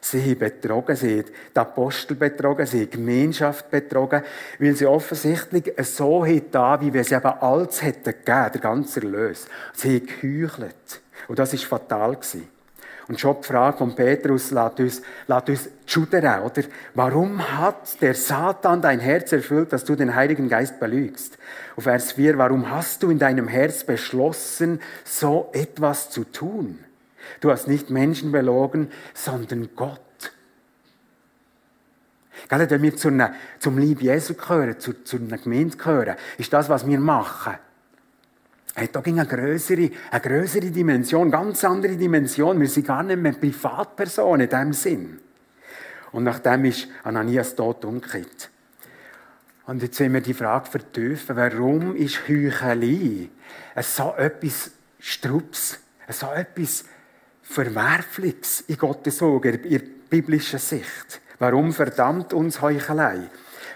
Sie 0.00 0.22
haben 0.22 0.38
betrogen, 0.38 0.94
sie 0.94 1.18
haben 1.18 1.30
die 1.56 1.58
Apostel 1.58 2.14
betrogen, 2.14 2.64
sie 2.64 2.82
haben 2.82 2.90
die 2.90 2.96
Gemeinschaft 2.96 3.68
betrogen, 3.68 4.22
weil 4.60 4.76
sie 4.76 4.86
offensichtlich 4.86 5.72
so 5.80 6.24
da, 6.52 6.80
wie 6.80 6.94
wir 6.94 7.02
sie 7.02 7.16
eben 7.16 7.26
alles 7.26 7.82
hätten 7.82 8.14
gegeben, 8.14 8.50
der 8.54 8.60
ganze 8.60 9.00
Erlös. 9.00 9.48
Sie 9.74 9.96
haben 9.96 10.06
geheuchelt. 10.06 11.00
Und 11.26 11.40
das 11.40 11.52
war 11.52 11.80
fatal. 11.80 12.16
Und 13.08 13.20
schon 13.20 13.36
die 13.40 13.46
Frage 13.46 13.78
von 13.78 13.94
Petrus 13.94 14.50
lässt 14.50 14.80
uns, 14.80 15.02
lässt 15.26 15.48
uns 15.48 15.68
schudern, 15.86 16.42
oder? 16.42 16.62
Warum 16.94 17.58
hat 17.58 18.00
der 18.00 18.14
Satan 18.14 18.80
dein 18.80 19.00
Herz 19.00 19.32
erfüllt, 19.32 19.72
dass 19.72 19.84
du 19.84 19.96
den 19.96 20.14
Heiligen 20.14 20.48
Geist 20.48 20.78
belügst? 20.78 21.36
Auf 21.76 21.84
Vers 21.84 22.12
4, 22.12 22.38
warum 22.38 22.70
hast 22.70 23.02
du 23.02 23.10
in 23.10 23.18
deinem 23.18 23.48
Herz 23.48 23.84
beschlossen, 23.84 24.80
so 25.04 25.50
etwas 25.52 26.10
zu 26.10 26.24
tun? 26.24 26.78
Du 27.40 27.50
hast 27.50 27.66
nicht 27.68 27.90
Menschen 27.90 28.32
belogen, 28.32 28.90
sondern 29.14 29.70
Gott. 29.74 30.00
wenn 32.48 32.82
wir 32.82 32.96
zu 32.96 33.10
zum 33.58 33.78
Lieb 33.78 34.02
Jesu 34.02 34.34
gehören, 34.34 34.78
zu, 34.78 35.04
zu 35.04 35.16
einer 35.16 35.38
Gemeinde 35.38 35.76
gehören, 35.76 36.16
ist 36.38 36.52
das, 36.52 36.68
was 36.68 36.86
wir 36.86 37.00
machen, 37.00 37.54
hat 38.74 38.96
auch 38.96 39.04
eine 39.04 39.26
größere, 39.26 39.90
eine 40.10 40.20
größere 40.20 40.70
Dimension, 40.70 41.30
ganz 41.30 41.64
andere 41.64 41.96
Dimension. 41.96 42.58
Wir 42.60 42.68
sind 42.68 42.86
gar 42.86 43.02
nicht 43.02 43.20
mehr 43.20 43.32
Privatpersonen 43.32 44.42
in 44.42 44.48
diesem 44.48 44.72
Sinn. 44.72 45.18
Und 46.12 46.24
nachdem 46.24 46.64
ist 46.64 46.88
Ananias 47.04 47.54
tot 47.54 47.84
umgekehrt. 47.84 48.50
Und 49.66 49.82
jetzt 49.82 49.96
sehen 49.96 50.12
wir 50.12 50.20
die 50.20 50.34
Frage 50.34 50.70
vertiefen, 50.70 51.36
warum 51.36 51.94
ist 51.96 52.28
Heuchelei 52.28 53.28
so 53.80 54.14
etwas 54.16 54.72
Strups, 54.98 55.78
so 56.08 56.26
etwas 56.32 56.84
Verwerfliches 57.42 58.64
in 58.66 58.76
Gottes 58.76 59.22
Augen, 59.22 59.54
in 59.62 59.70
der 59.70 59.80
biblischen 60.10 60.58
Sicht? 60.58 61.20
Warum 61.38 61.72
verdammt 61.72 62.32
uns 62.32 62.60
Heuchelei? 62.60 63.28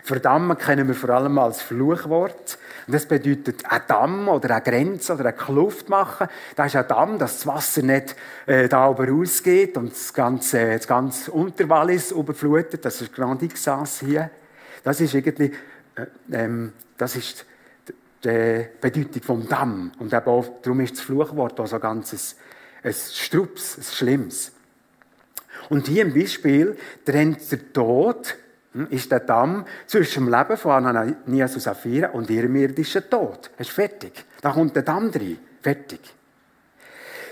Verdammen 0.03 0.57
kennen 0.59 0.87
wir 0.88 0.95
vor 0.95 1.11
allem 1.11 1.38
als 1.38 1.62
Fluchwort. 1.62 2.59
Und 2.87 2.93
das 2.93 3.07
bedeutet 3.07 3.64
ein 3.69 3.83
Damm 3.88 4.28
oder 4.28 4.50
eine 4.50 4.62
Grenze 4.62 5.14
oder 5.14 5.26
eine 5.26 5.33
Kluft 5.33 5.88
machen. 5.88 6.28
Da 6.55 6.66
ist 6.66 6.76
ein 6.76 6.87
Damm, 6.87 7.19
dass 7.19 7.38
das 7.38 7.47
Wasser 7.47 7.83
nicht 7.83 8.14
äh, 8.47 8.69
da 8.69 8.88
oben 8.88 9.09
rausgeht 9.09 9.76
und 9.76 9.90
das 9.93 10.14
ganze, 10.14 10.76
das 10.76 10.87
ganze 10.87 11.33
Unterwallis 11.33 12.12
überflutet. 12.12 12.85
Das 12.85 13.00
ist 13.00 13.12
Grand 13.12 13.43
Ixas 13.43 14.00
hier. 14.00 14.31
Das 14.85 15.00
ist 15.00 15.14
irgendwie, 15.14 15.52
äh, 15.97 16.07
ähm, 16.33 16.73
das 16.97 17.16
ist 17.16 17.45
die 18.23 18.66
Bedeutung 18.81 19.23
vom 19.23 19.49
Damm. 19.49 19.93
Und 19.99 20.12
eben 20.12 20.26
auch, 20.26 20.47
darum 20.62 20.81
ist 20.81 20.95
das 20.95 21.00
Fluchwort 21.00 21.59
auch 21.59 21.66
so 21.66 21.81
ganz 21.81 22.12
ein, 22.12 22.88
ein 22.88 22.95
Strups, 22.95 23.78
ein 23.78 23.83
Schlimmes. 23.83 24.52
Und 25.69 25.88
hier 25.88 26.02
im 26.02 26.14
Beispiel 26.14 26.76
trennt 27.05 27.50
der 27.50 27.73
Tod 27.73 28.37
ist 28.90 29.11
der 29.11 29.21
Damm 29.21 29.64
zwischen 29.87 30.25
dem 30.25 30.35
Leben 30.35 30.56
von 30.56 30.87
Ananias 30.87 31.54
und 31.54 31.61
Sapphira 31.61 32.09
und 32.11 32.30
ihrem 32.30 32.56
irdischen 32.56 33.09
Tod. 33.09 33.50
Es 33.56 33.68
ist 33.68 33.75
fertig. 33.75 34.25
Da 34.40 34.52
kommt 34.52 34.76
der 34.76 34.83
Damm 34.83 35.11
drin. 35.11 35.38
Fertig. 35.62 36.00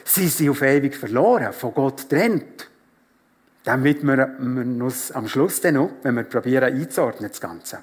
Sie 0.05 0.29
sind 0.29 0.51
auf 0.51 0.63
ewig 0.63 0.97
verloren, 0.97 1.53
von 1.53 1.73
Gott 1.73 2.09
trennt. 2.09 2.69
Dann 3.65 3.83
wird 3.83 4.03
man 4.03 4.83
uns 4.83 5.11
am 5.13 5.27
Schluss 5.27 5.61
dann 5.61 5.75
noch, 5.75 5.91
wenn 6.03 6.17
wir 6.17 6.25
probieren 6.25 6.65
einzuordnen, 6.65 7.31
das 7.31 7.41
Ganze. 7.41 7.79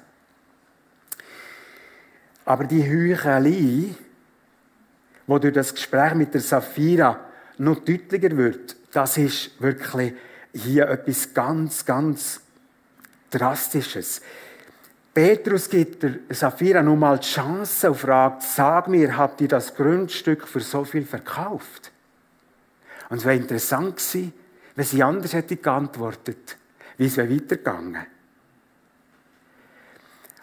Aber 2.44 2.64
die 2.64 2.82
Heuchelei, 2.82 3.94
wo 5.26 5.38
durch 5.38 5.54
das 5.54 5.74
Gespräch 5.74 6.14
mit 6.14 6.34
der 6.34 6.40
Safira 6.40 7.20
noch 7.58 7.80
deutlicher 7.80 8.36
wird, 8.36 8.76
das 8.92 9.16
ist 9.16 9.60
wirklich 9.60 10.14
hier 10.52 10.88
etwas 10.88 11.32
ganz, 11.34 11.84
ganz 11.84 12.40
Drastisches. 13.32 14.20
Petrus 15.14 15.68
gibt 15.68 16.02
der 16.02 16.20
Safira 16.30 16.82
nun 16.82 16.98
mal 16.98 17.18
die 17.18 17.26
Chance 17.26 17.90
und 17.90 17.98
fragt, 17.98 18.42
sag 18.42 18.88
mir, 18.88 19.16
habt 19.16 19.40
ihr 19.40 19.48
das 19.48 19.74
Grundstück 19.74 20.48
für 20.48 20.60
so 20.60 20.84
viel 20.84 21.04
verkauft? 21.04 21.90
Und 23.10 23.18
es 23.18 23.24
wäre 23.24 23.36
interessant 23.36 23.96
gewesen, 23.96 24.32
wenn 24.74 24.84
sie 24.84 25.02
anders 25.02 25.34
hätte 25.34 25.56
geantwortet, 25.56 26.56
wie 26.96 27.06
es 27.06 27.18
weitergegangen 27.18 28.06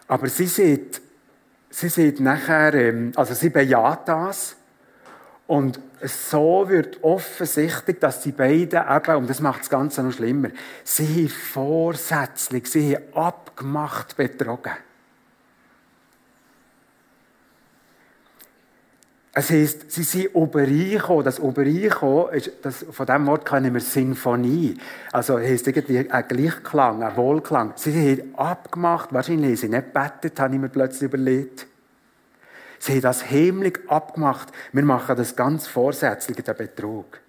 Aber 0.08 0.27
sie 0.27 0.46
sieht, 0.46 1.01
sie 1.69 1.89
sieht 1.89 2.19
nachher, 2.19 2.74
ähm, 2.75 3.12
also 3.15 3.34
sie 3.34 3.50
bejaht 3.50 4.08
das 4.08 4.55
und 5.50 5.79
so 6.03 6.70
wird 6.70 7.03
offensichtlich, 7.03 7.98
dass 7.98 8.22
die 8.22 8.34
beiden 8.34 8.84
eben, 8.88 9.15
und 9.15 9.27
das 9.27 9.39
macht 9.39 9.62
das 9.62 9.70
Ganze 9.72 10.03
noch 10.03 10.12
schlimmer, 10.12 10.50
sie 10.84 11.24
haben 11.24 11.29
vorsätzlich, 11.29 12.68
sie 12.68 12.96
haben 12.96 13.13
abgemacht 13.15 14.15
betrogen. 14.15 14.74
Es 19.34 19.50
heisst, 19.50 19.91
sie 19.91 20.03
sind 20.03 20.36
übereingekommen. 20.36 21.24
Das 21.24 21.39
übereingekommen, 21.39 22.41
das, 22.62 22.86
von 22.91 23.06
diesem 23.08 23.25
Wort 23.25 23.48
kennen 23.48 23.74
wir 23.74 23.82
Sinfonie. 23.82 24.77
Also 25.12 25.39
heisst 25.39 25.68
irgendwie 25.68 26.12
ein 26.12 26.27
Gleichklang, 26.27 27.01
ein 27.01 27.15
Wohlklang. 27.15 27.74
Sie 27.75 27.91
haben 27.91 28.36
abgemacht, 28.36 29.12
wahrscheinlich 29.13 29.50
haben 29.50 29.56
sie 29.56 29.70
nicht 29.70 29.94
gebetet, 29.94 30.39
habe 30.39 30.53
ich 30.53 30.62
mir 30.62 30.70
plötzlich 30.70 31.03
überlegt. 31.03 31.65
Sie 32.79 32.93
haben 32.93 33.01
das 33.01 33.29
heimlich 33.29 33.79
abgemacht. 33.88 34.50
Wir 34.71 34.83
machen 34.83 35.17
das 35.17 35.36
ganz 35.36 35.67
vorsätzlich, 35.67 36.38
den 36.38 36.55
Betrug. 36.55 37.19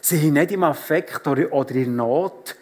Sie 0.00 0.20
haben 0.20 0.32
nicht 0.34 0.52
im 0.52 0.64
Affekt 0.64 1.26
oder 1.26 1.70
in 1.70 1.96
Not 1.96 2.56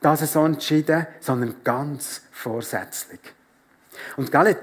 das 0.00 0.32
so 0.32 0.44
entschieden, 0.44 1.06
sondern 1.20 1.56
ganz 1.62 2.22
vorsätzlich. 2.32 3.20
Und 4.16 4.32
gell, 4.32 4.56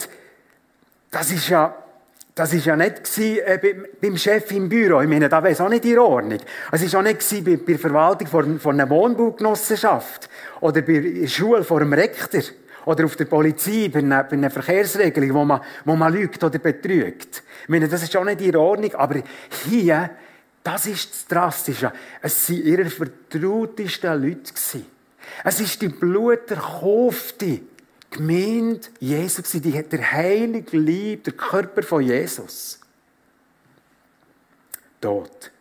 das 1.12 1.32
ist 1.32 1.50
ja, 1.50 1.76
das 2.34 2.54
ist 2.54 2.66
ja 2.66 2.76
nicht 2.76 3.04
gewesen, 3.04 3.40
äh, 3.46 3.76
beim 4.02 4.18
Chef 4.18 4.52
im 4.52 4.68
Büro. 4.68 5.02
Ich 5.02 5.08
meine, 5.08 5.30
da 5.30 5.42
wäre 5.42 5.54
es 5.54 5.62
auch 5.62 5.70
nicht 5.70 5.86
in 5.86 5.98
Ordnung. 6.00 6.40
Es 6.72 6.94
war 6.94 7.00
auch 7.00 7.04
nicht 7.04 7.46
bei, 7.46 7.56
bei 7.58 7.64
der 7.74 7.80
Verwaltung 7.80 8.28
von, 8.28 8.60
von 8.60 8.80
einer 8.80 8.90
Wohnbaugenossenschaft 8.90 10.30
oder 10.62 10.82
bei 10.82 11.00
der 11.00 11.28
Schule 11.28 11.64
vor 11.64 11.82
einem 11.82 11.94
Rektor. 11.94 12.42
Oder 12.88 13.04
auf 13.04 13.18
der 13.18 13.26
Polizei 13.26 13.90
bei 13.92 14.00
einer, 14.00 14.24
bei 14.24 14.38
einer 14.38 14.50
Verkehrsregelung, 14.50 15.34
wo 15.34 15.44
man, 15.44 15.60
wo 15.84 15.98
man 15.98 16.14
lügt 16.14 16.42
oder 16.42 16.58
betrügt. 16.58 17.44
Ich 17.64 17.70
meine, 17.70 17.90
das 17.90 18.02
ist 18.02 18.16
auch 18.16 18.24
nicht 18.24 18.40
in 18.40 18.56
Ordnung, 18.56 18.96
aber 18.96 19.22
hier, 19.66 20.10
das 20.64 20.86
ist 20.86 21.12
das 21.12 21.28
Drastische. 21.28 21.92
Es 22.22 22.50
waren 22.50 22.64
ihre 22.64 22.86
vertrautesten 22.86 24.22
Leute. 24.22 24.54
Es 25.44 25.60
ist 25.60 25.82
die 25.82 25.90
bluterkaufte 25.90 27.60
Gemeinde 28.10 28.88
Jesus, 29.02 29.52
die 29.52 29.78
hat 29.78 29.92
der 29.92 30.10
heilige 30.14 30.78
Lieb, 30.78 31.26
der 31.26 31.34
Körper 31.34 31.84
von 31.84 32.02
Jesus. 32.02 32.80
Tot. 35.02 35.52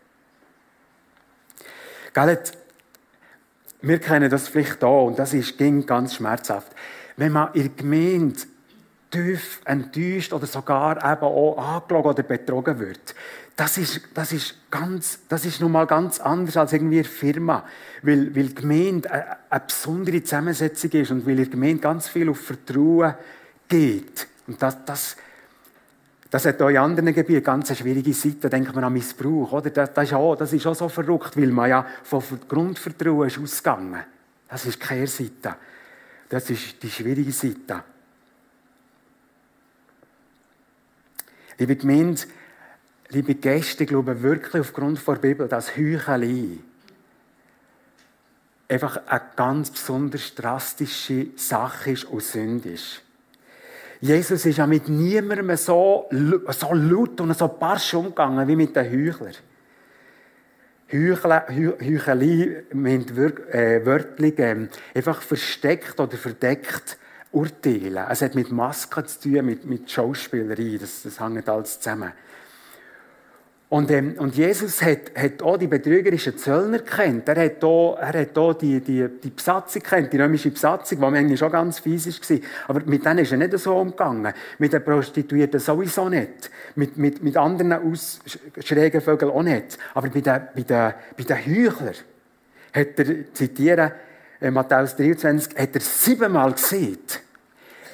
Gell, 2.14 2.38
wir 3.82 3.98
kennen 3.98 4.30
das 4.30 4.46
vielleicht 4.46 4.84
auch, 4.84 5.08
und 5.08 5.18
das 5.18 5.34
ist, 5.34 5.58
ging 5.58 5.84
ganz 5.84 6.14
schmerzhaft 6.14 6.70
wenn 7.16 7.32
man 7.32 7.52
in 7.54 7.62
der 7.62 7.70
Gemeinde 7.70 8.36
tief 9.10 9.60
enttäuscht 9.64 10.32
oder 10.32 10.46
sogar 10.46 10.96
eben 10.96 11.22
auch 11.22 11.56
angelogen 11.56 12.10
oder 12.10 12.22
betrogen 12.22 12.78
wird. 12.78 13.14
Das 13.54 13.78
ist, 13.78 14.02
das 14.12 14.32
ist 14.32 14.70
ganz, 14.70 15.20
das 15.28 15.46
ist 15.46 15.62
nun 15.62 15.72
mal 15.72 15.86
ganz 15.86 16.20
anders 16.20 16.58
als 16.58 16.74
irgendwie 16.74 16.98
eine 16.98 17.04
Firma. 17.04 17.64
Weil, 18.02 18.34
weil 18.36 18.48
die 18.48 18.54
Gemeinde 18.54 19.10
eine, 19.10 19.36
eine 19.48 19.62
besondere 19.66 20.22
Zusammensetzung 20.22 20.90
ist 20.90 21.10
und 21.10 21.26
weil 21.26 21.38
in 21.38 21.50
Gemeinde 21.50 21.80
ganz 21.80 22.08
viel 22.08 22.28
auf 22.28 22.38
Vertrauen 22.38 23.14
geht. 23.66 24.26
Und 24.46 24.60
das, 24.60 24.84
das, 24.84 25.16
das 26.30 26.44
hat 26.44 26.60
auch 26.60 26.68
in 26.68 26.76
anderen 26.76 27.14
Gebieten 27.14 27.42
ganz 27.42 27.74
schwierige 27.74 28.12
Seite. 28.12 28.36
Da 28.40 28.48
denkt 28.50 28.74
man 28.74 28.84
an 28.84 28.92
Missbrauch, 28.92 29.52
oder? 29.52 29.70
Das, 29.70 29.94
das, 29.94 30.04
ist 30.04 30.12
auch, 30.12 30.36
das 30.36 30.52
ist 30.52 30.66
auch 30.66 30.74
so 30.74 30.90
verrückt, 30.90 31.34
weil 31.36 31.48
man 31.48 31.70
ja 31.70 31.86
von 32.02 32.22
Grundvertrauen 32.46 33.28
ist 33.28 33.38
ausgegangen. 33.38 34.00
Das 34.48 34.66
ist 34.66 34.78
keine 34.78 35.06
Seite. 35.06 35.56
Das 36.28 36.50
ist 36.50 36.82
die 36.82 36.90
schwierige 36.90 37.32
Seite. 37.32 37.84
Liebe 41.58 41.76
Gemeinde, 41.76 42.22
liebe 43.10 43.34
Gäste, 43.34 43.84
ich 43.84 43.88
glaube 43.88 44.22
wirklich 44.22 44.60
aufgrund 44.60 45.06
der 45.06 45.14
Bibel, 45.14 45.48
dass 45.48 45.76
Heuchelei 45.76 46.58
einfach 48.68 49.00
eine 49.06 49.22
ganz 49.36 49.70
besonders 49.70 50.34
drastische 50.34 51.28
Sache 51.36 51.92
ist 51.92 52.04
und 52.04 52.22
Sünde 52.22 52.70
ist. 52.70 53.02
Jesus 54.00 54.44
ist 54.44 54.58
ja 54.58 54.66
mit 54.66 54.88
niemandem 54.88 55.56
so, 55.56 56.08
so 56.10 56.74
laut 56.74 57.20
und 57.20 57.36
so 57.36 57.48
barsch 57.48 57.94
umgegangen 57.94 58.46
wie 58.46 58.56
mit 58.56 58.76
den 58.76 58.84
Heuchlern. 58.84 59.34
Heuchelei 60.92 62.64
meint 62.72 63.10
äh, 63.10 63.84
wörtlich 63.84 64.38
äh, 64.38 64.68
einfach 64.94 65.20
versteckt 65.20 65.98
oder 65.98 66.16
verdeckt 66.16 66.96
urteilen. 67.32 68.04
Es 68.08 68.22
hat 68.22 68.36
mit 68.36 68.52
Masken 68.52 69.04
zu 69.06 69.20
tun, 69.20 69.46
mit, 69.46 69.64
mit 69.64 69.90
Schauspielerei. 69.90 70.78
Das, 70.80 71.02
das 71.02 71.18
hängt 71.20 71.48
alles 71.48 71.80
zusammen. 71.80 72.12
Und, 73.68 73.90
ähm, 73.90 74.14
und 74.18 74.36
Jesus 74.36 74.80
hat, 74.80 75.10
hat 75.16 75.42
auch 75.42 75.56
die 75.56 75.66
betrügerischen 75.66 76.38
Zöllner 76.38 76.78
kennt. 76.78 77.28
Er 77.28 77.46
hat 77.46 77.64
auch, 77.64 77.96
er 77.96 78.20
hat 78.20 78.38
auch 78.38 78.54
die, 78.54 78.80
die, 78.80 79.08
die 79.22 79.30
Besatzung 79.30 79.82
kennt, 79.82 80.12
die 80.12 80.20
römische 80.20 80.52
Besatzung, 80.52 81.00
die 81.00 81.04
eigentlich 81.04 81.40
schon 81.40 81.50
ganz 81.50 81.80
physisch 81.80 82.20
war. 82.30 82.38
Aber 82.68 82.80
mit 82.84 83.04
denen 83.04 83.18
ist 83.18 83.32
er 83.32 83.38
nicht 83.38 83.58
so 83.58 83.76
umgegangen. 83.76 84.32
Mit 84.58 84.72
den 84.72 84.84
Prostituierten 84.84 85.58
sowieso 85.58 86.08
nicht. 86.08 86.48
Mit, 86.76 86.96
mit, 86.96 87.24
mit 87.24 87.36
anderen 87.36 87.72
aus, 87.72 88.20
schrägen 88.60 89.00
Vögeln 89.00 89.32
auch 89.32 89.42
nicht. 89.42 89.78
Aber 89.94 90.08
bei 90.10 90.20
den, 90.20 90.42
bei 90.54 90.62
den, 90.62 90.94
bei 91.16 91.24
den 91.24 91.36
Heuchlern 91.36 91.94
hat 92.72 92.98
er, 93.00 93.32
zitieren, 93.34 93.90
äh, 94.40 94.50
Matthäus 94.52 94.94
23, 94.94 95.58
hat 95.58 95.74
er 95.74 95.80
siebenmal 95.80 96.52
gesehen, 96.52 96.98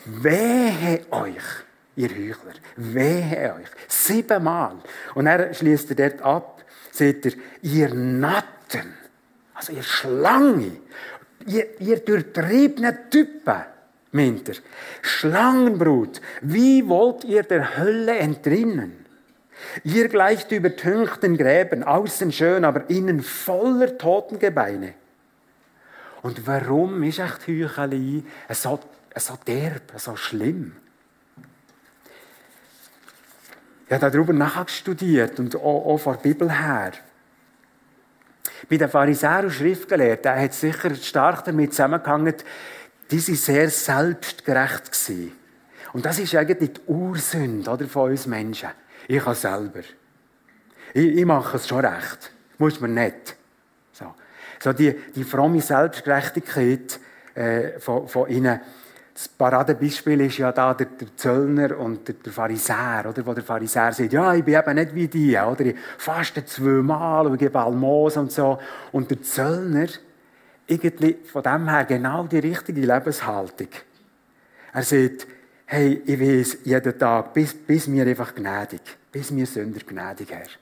wehe 0.04 1.00
euch, 1.10 1.64
ihr 1.96 2.10
Heuchler, 2.10 2.54
wehe 2.76 3.54
euch. 3.54 3.68
Siebenmal. 3.88 4.76
Und 5.14 5.26
er 5.26 5.52
schließt 5.52 5.90
er 5.90 6.10
dort 6.10 6.22
ab, 6.22 6.64
seht 6.90 7.24
ihr, 7.26 7.32
ihr 7.62 7.94
Natten, 7.94 8.94
also 9.54 9.72
ihr 9.72 9.82
Schlange, 9.82 10.72
ihr, 11.46 11.80
ihr 11.80 11.98
durchtriebene 12.00 13.10
Typen, 13.10 13.62
meint 14.12 14.48
er. 14.48 14.56
Schlangenbrut, 15.02 16.20
wie 16.40 16.88
wollt 16.88 17.24
ihr 17.24 17.42
der 17.42 17.76
Hölle 17.76 18.16
entrinnen? 18.18 19.02
Ihr 19.84 20.08
gleicht 20.08 20.50
übertünchten 20.50 21.36
Gräben, 21.36 21.84
außen 21.84 22.32
schön, 22.32 22.64
aber 22.64 22.90
innen 22.90 23.22
voller 23.22 23.96
Totengebeine. 23.96 24.94
Und 26.22 26.46
warum 26.46 27.02
ist 27.02 27.18
echt 27.18 27.46
Heuchelei 27.46 28.22
so, 28.50 28.80
so 29.16 29.38
derb, 29.46 29.92
so 29.96 30.16
schlimm? 30.16 30.76
Ich 33.92 34.00
habe 34.00 34.10
darüber 34.10 34.32
nachgestudiert 34.32 35.38
und 35.38 35.54
auch, 35.54 35.84
auch 35.84 35.98
von 35.98 36.14
der 36.14 36.22
Bibel 36.22 36.50
her. 36.50 36.92
Bei 38.70 38.78
den 38.78 38.88
Pharisäern 38.88 39.44
und 39.44 39.50
Schriftgelehrten 39.50 40.34
hat 40.34 40.54
sicher 40.54 40.94
stark 40.94 41.44
damit 41.44 41.72
zusammengehangen, 41.72 42.34
die 43.10 43.18
sind 43.18 43.36
sehr 43.36 43.68
selbstgerecht 43.68 44.90
gewesen. 44.90 45.32
Und 45.92 46.06
das 46.06 46.18
ist 46.18 46.34
eigentlich 46.34 46.72
die 46.72 46.80
Ursünde 46.86 47.70
oder, 47.70 47.86
von 47.86 48.12
uns 48.12 48.26
Menschen. 48.26 48.70
Ich 49.08 49.22
kann 49.22 49.34
selber. 49.34 49.80
Ich, 50.94 51.16
ich 51.18 51.26
mache 51.26 51.58
es 51.58 51.68
schon 51.68 51.84
recht. 51.84 52.32
Muss 52.56 52.80
man 52.80 52.94
nicht. 52.94 53.36
So, 53.92 54.14
so 54.58 54.72
die, 54.72 54.94
die 55.14 55.24
fromme 55.24 55.60
Selbstgerechtigkeit 55.60 56.98
äh, 57.34 57.78
von, 57.78 58.08
von 58.08 58.30
ihnen 58.30 58.58
das 59.14 59.28
Paradebeispiel 59.28 60.22
ist 60.22 60.38
ja 60.38 60.52
da 60.52 60.72
der, 60.74 60.86
der 60.86 61.16
Zöllner 61.16 61.78
und 61.78 62.08
der, 62.08 62.14
der 62.14 62.32
Pharisäer, 62.32 63.04
oder? 63.08 63.26
Wo 63.26 63.34
der 63.34 63.44
Pharisäer 63.44 63.92
sagt, 63.92 64.12
ja, 64.12 64.34
ich 64.34 64.44
bin 64.44 64.54
eben 64.54 64.74
nicht 64.74 64.94
wie 64.94 65.08
die, 65.08 65.36
oder? 65.36 65.66
Ich 65.66 65.76
faste 65.98 66.44
zweimal 66.44 67.26
und 67.26 67.38
gebe 67.38 67.58
Almosen 67.60 68.22
und 68.22 68.32
so. 68.32 68.58
Und 68.90 69.10
der 69.10 69.22
Zöllner, 69.22 69.88
irgendwie 70.66 71.18
von 71.24 71.42
dem 71.42 71.68
her 71.68 71.84
genau 71.84 72.24
die 72.24 72.38
richtige 72.38 72.80
Lebenshaltung. 72.80 73.68
Er 74.72 74.82
sagt, 74.82 75.26
hey, 75.66 76.02
ich 76.06 76.20
weiß 76.20 76.58
jeden 76.64 76.98
Tag, 76.98 77.34
bis, 77.34 77.54
bis 77.54 77.86
mir 77.88 78.06
einfach 78.06 78.34
gnädig, 78.34 78.80
bis 79.10 79.30
mir 79.30 79.46
Sünder 79.46 79.80
gnädig 79.80 80.30
Herr. 80.30 80.61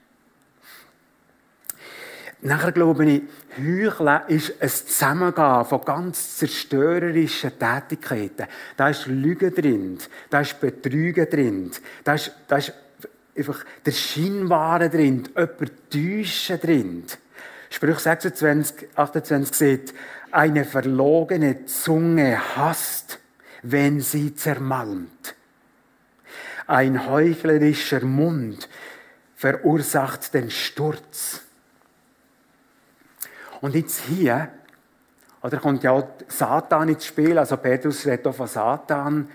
Nachher 2.43 2.71
glaube 2.71 3.05
ich, 3.05 3.21
Heucheln 3.57 4.21
ist 4.27 4.59
ein 4.59 4.69
Zusammengehen 4.69 5.65
von 5.65 5.81
ganz 5.85 6.37
zerstörerischen 6.37 7.51
Tätigkeiten. 7.59 8.47
Da 8.75 8.89
ist 8.89 9.05
Lüge 9.05 9.51
drin, 9.51 9.99
da 10.29 10.41
ist 10.41 10.59
Betrügen 10.59 11.29
drin, 11.29 11.71
da 12.03 12.15
ist, 12.15 12.31
da 12.47 12.57
ist 12.57 12.73
einfach 13.37 13.63
der 13.85 13.91
Scheinware 13.91 14.89
drin, 14.89 15.29
jemand 15.35 15.91
täuschen 15.91 16.59
drin. 16.59 17.03
Sprüch 17.69 17.99
26, 17.99 18.89
28 18.95 19.55
sieht, 19.55 19.93
eine 20.31 20.65
verlogene 20.65 21.65
Zunge 21.65 22.39
hasst, 22.55 23.19
wenn 23.61 24.01
sie 24.01 24.35
zermalmt. 24.35 25.35
Ein 26.65 27.07
heuchlerischer 27.07 28.03
Mund 28.03 28.67
verursacht 29.35 30.33
den 30.33 30.49
Sturz. 30.49 31.41
Und 33.61 33.75
jetzt 33.75 34.01
hier, 34.01 34.49
oder 35.41 35.57
kommt 35.57 35.83
ja 35.83 35.91
auch 35.91 36.07
Satan 36.27 36.89
ins 36.89 37.05
Spiel, 37.05 37.37
also 37.37 37.57
Petrus 37.57 38.05
redet 38.05 38.27
auch 38.27 38.35
von 38.35 38.47
Satan. 38.47 39.29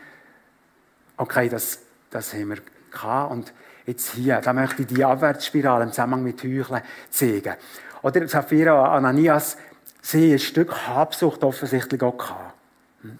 Okay, 1.16 1.48
das, 1.48 1.80
das 2.10 2.34
haben 2.34 2.48
wir 2.50 2.58
gehabt. 2.90 3.32
Und 3.32 3.54
jetzt 3.86 4.12
hier, 4.12 4.40
da 4.40 4.52
möchte 4.52 4.82
ich 4.82 4.88
die 4.88 5.04
Abwärtsspirale 5.04 5.84
im 5.84 5.90
Zusammenhang 5.90 6.24
mit 6.24 6.42
Heucheln 6.42 6.82
zeigen. 7.10 7.54
Oder 8.02 8.28
Sapphira 8.28 8.94
Ananias, 8.94 9.56
sie 10.02 10.32
ein 10.32 10.38
Stück 10.38 10.86
Habsucht 10.86 11.42
offensichtlich 11.42 12.02
auch 12.02 12.18
gehabt. 12.18 12.54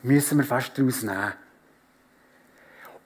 Müssen 0.02 0.38
wir 0.38 0.44
fast 0.44 0.76
daraus 0.76 1.02
nehmen. 1.02 1.32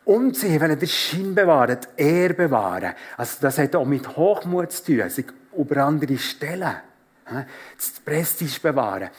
Und 0.05 0.37
sie 0.37 0.61
wollen 0.61 0.79
den 0.79 0.89
Schein 0.89 1.35
bewahren, 1.35 1.79
die 1.99 2.03
Ehre 2.03 2.35
bewahren. 2.35 2.95
Also 3.17 3.37
das 3.41 3.59
hat 3.59 3.77
auch 3.77 3.85
mit 3.85 4.17
Hochmut 4.17 4.73
zu 4.73 4.97
tun, 4.97 5.09
sich 5.09 5.27
über 5.57 5.85
andere 5.85 6.19
stellen, 6.19 6.77
das 7.77 8.01
Prestige 8.05 8.61
bewahren. 8.61 9.11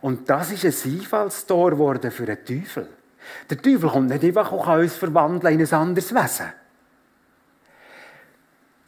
Und 0.00 0.28
das 0.28 0.52
ist 0.52 0.64
ein 0.64 0.92
Einfallstor 0.92 1.70
geworden 1.70 2.10
für 2.10 2.26
den 2.26 2.44
Teufel. 2.44 2.88
Der 3.48 3.60
Teufel 3.60 3.88
kommt 3.88 4.08
nicht 4.08 4.24
einfach 4.24 4.50
und 4.52 4.64
kann 4.64 4.80
uns 4.80 4.94
verwandeln 4.94 5.60
in 5.60 5.66
ein 5.66 5.72
anderes 5.74 6.14
Wesen. 6.14 6.52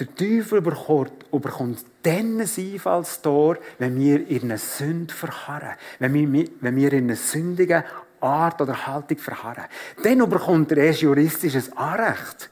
Der 0.01 0.14
Teufel 0.14 0.62
bekommt, 0.62 1.31
bekommt 1.31 1.85
dann 2.03 2.40
ein 2.40 2.49
Einfallstor, 2.57 3.59
wenn 3.79 3.99
wir 4.01 4.27
in 4.27 4.45
einer 4.45 4.59
Sünde 4.59 5.12
verharren. 5.12 5.75
Wenn 5.99 6.14
wir, 6.14 6.49
wenn 6.61 6.77
wir 6.77 6.92
in 6.92 7.05
einer 7.05 7.16
sündigen 7.16 7.85
Art 8.21 8.61
oder 8.61 8.87
Haltung 8.87 9.18
verharren. 9.18 9.64
Dann 10.03 10.29
bekommt 10.29 10.73
er 10.73 10.79
erst 10.79 11.03
juristisches 11.03 11.77
Anrecht. 11.77 12.51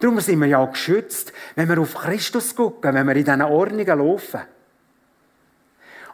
Darum 0.00 0.18
sind 0.20 0.40
wir 0.40 0.46
ja 0.46 0.58
auch 0.58 0.72
geschützt, 0.72 1.32
wenn 1.54 1.68
wir 1.68 1.78
auf 1.78 1.94
Christus 1.94 2.54
gucken, 2.54 2.94
wenn 2.94 3.06
wir 3.06 3.16
in 3.16 3.24
diesen 3.24 3.42
Ordnungen 3.42 3.98
laufen. 3.98 4.40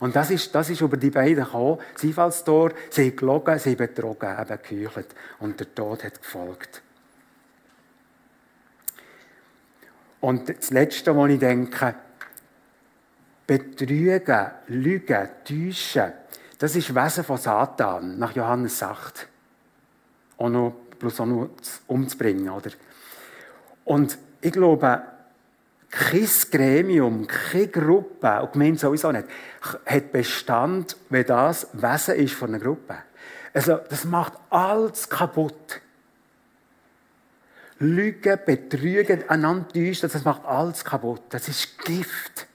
Und 0.00 0.16
das 0.16 0.30
ist, 0.30 0.54
das 0.54 0.70
ist 0.70 0.80
über 0.80 0.96
die 0.96 1.10
beiden 1.10 1.44
gekommen. 1.44 1.78
Das 1.92 2.02
Einfallstor, 2.02 2.72
sie 2.88 3.08
haben 3.08 3.16
gelogen, 3.16 3.58
sie 3.58 3.76
betrogen, 3.76 4.36
eben 4.40 4.58
geheuchelt. 4.62 5.14
Und 5.38 5.60
der 5.60 5.74
Tod 5.74 6.02
hat 6.02 6.20
gefolgt. 6.20 6.82
Und 10.20 10.48
das 10.48 10.70
Letzte, 10.70 11.16
was 11.16 11.30
ich 11.30 11.38
denke, 11.38 11.94
betrügen, 13.46 14.50
lügen, 14.68 15.28
täuschen, 15.44 16.12
das 16.58 16.76
ist 16.76 16.94
Wesen 16.94 17.24
von 17.24 17.38
Satan, 17.38 18.18
nach 18.18 18.34
Johannes 18.34 18.82
8. 18.82 19.26
Auch 20.38 20.48
noch, 20.48 20.74
bloß 20.98 21.20
auch 21.20 21.26
noch 21.26 21.50
umzubringen, 21.86 22.50
oder? 22.50 22.70
Und 23.84 24.18
ich 24.40 24.52
glaube, 24.52 25.02
kein 25.90 26.28
Gremium, 26.50 27.26
keine 27.26 27.68
Gruppe, 27.68 28.40
und 28.42 28.52
Gemeinde 28.52 28.78
sowieso 28.78 29.10
nicht, 29.10 29.26
hat 29.84 30.12
Bestand, 30.12 30.96
wenn 31.08 31.26
das 31.26 31.66
Wesen 31.72 32.14
ist 32.14 32.34
von 32.34 32.50
einer 32.50 32.62
Gruppe. 32.62 32.96
Also, 33.52 33.80
das 33.88 34.04
macht 34.04 34.34
alles 34.50 35.08
kaputt. 35.08 35.80
Lügen, 37.80 38.38
Betrügen, 38.44 39.28
einander 39.28 39.68
täuschen, 39.68 40.08
das 40.10 40.24
macht 40.24 40.44
alles 40.44 40.84
kaputt. 40.84 41.22
Das 41.30 41.48
ist 41.48 41.78
Gift. 41.78 42.46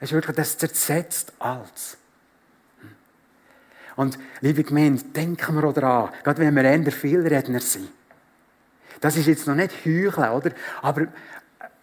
Das 0.00 0.10
ist 0.10 0.14
wirklich, 0.14 0.34
das 0.34 0.58
zersetzt 0.58 1.32
alles. 1.38 1.96
Und 3.94 4.18
liebe 4.40 4.64
Gemeinde, 4.64 5.02
denken 5.04 5.54
wir 5.54 5.64
auch 5.68 5.74
daran, 5.74 6.10
gerade 6.24 6.40
wenn 6.40 6.56
wir 6.56 6.64
eher 6.64 6.90
Vielredner 6.90 7.60
sind. 7.60 7.90
Das 9.00 9.16
ist 9.16 9.26
jetzt 9.26 9.46
noch 9.46 9.54
nicht 9.54 9.84
heucheln, 9.84 10.30
oder? 10.30 10.52
Aber 10.80 11.08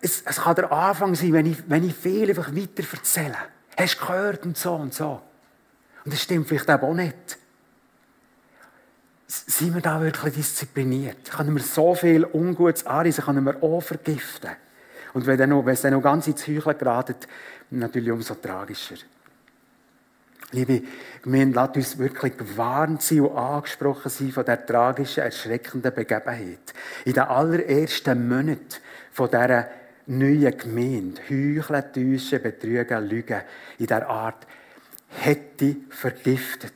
es, 0.01 0.23
es, 0.25 0.37
kann 0.37 0.55
der 0.55 0.71
Anfang 0.71 1.15
sein, 1.15 1.33
wenn 1.33 1.45
ich, 1.45 1.57
wenn 1.67 1.83
ich 1.83 1.95
viel 1.95 2.29
einfach 2.29 2.55
weiter 2.55 2.83
erzähle. 2.91 3.37
Hast 3.77 3.99
du 3.99 4.05
gehört 4.05 4.45
und 4.45 4.57
so 4.57 4.73
und 4.73 4.93
so. 4.93 5.21
Und 6.05 6.13
das 6.13 6.21
stimmt 6.21 6.47
vielleicht 6.47 6.69
auch 6.69 6.93
nicht. 6.93 7.37
Sind 9.27 9.75
wir 9.75 9.81
da 9.81 10.01
wirklich 10.01 10.33
diszipliniert? 10.33 11.29
Können 11.29 11.55
wir 11.55 11.61
so 11.61 11.93
viel 11.93 12.25
Ungutes 12.25 12.85
anreisen, 12.85 13.23
können 13.23 13.43
wir 13.43 13.61
auch 13.61 13.81
vergiften? 13.81 14.51
Und 15.13 15.25
wenn, 15.25 15.37
dann 15.37 15.49
noch, 15.49 15.65
wenn 15.65 15.73
es 15.73 15.81
dann 15.81 15.93
noch 15.93 16.01
ganz 16.01 16.27
ins 16.27 16.47
Heucheln 16.47 16.77
geraten, 16.77 17.15
natürlich 17.69 18.11
umso 18.11 18.35
tragischer. 18.35 18.95
Liebe 20.51 20.81
Gemeinde, 21.21 21.55
lasst 21.55 21.75
uns 21.75 21.97
wirklich 21.99 22.35
gewarnt 22.35 23.03
sein 23.03 23.21
und 23.21 23.37
angesprochen 23.37 24.09
sein 24.09 24.31
von 24.31 24.45
der 24.45 24.65
tragischen, 24.65 25.23
erschreckenden 25.23 25.93
Begebenheit. 25.93 26.73
In 27.05 27.13
den 27.13 27.23
allerersten 27.23 28.27
Monaten 28.27 28.65
von 29.11 29.29
dieser 29.29 29.67
neuen 30.09 30.57
Gemeinde, 30.57 31.21
heucheln, 31.29 31.83
täuschen, 31.93 32.41
betrügen, 32.41 33.07
lügen, 33.07 33.41
in 33.77 33.85
dieser 33.85 34.07
Art, 34.07 34.45
hätte 35.07 35.75
vergiftet. 35.89 36.73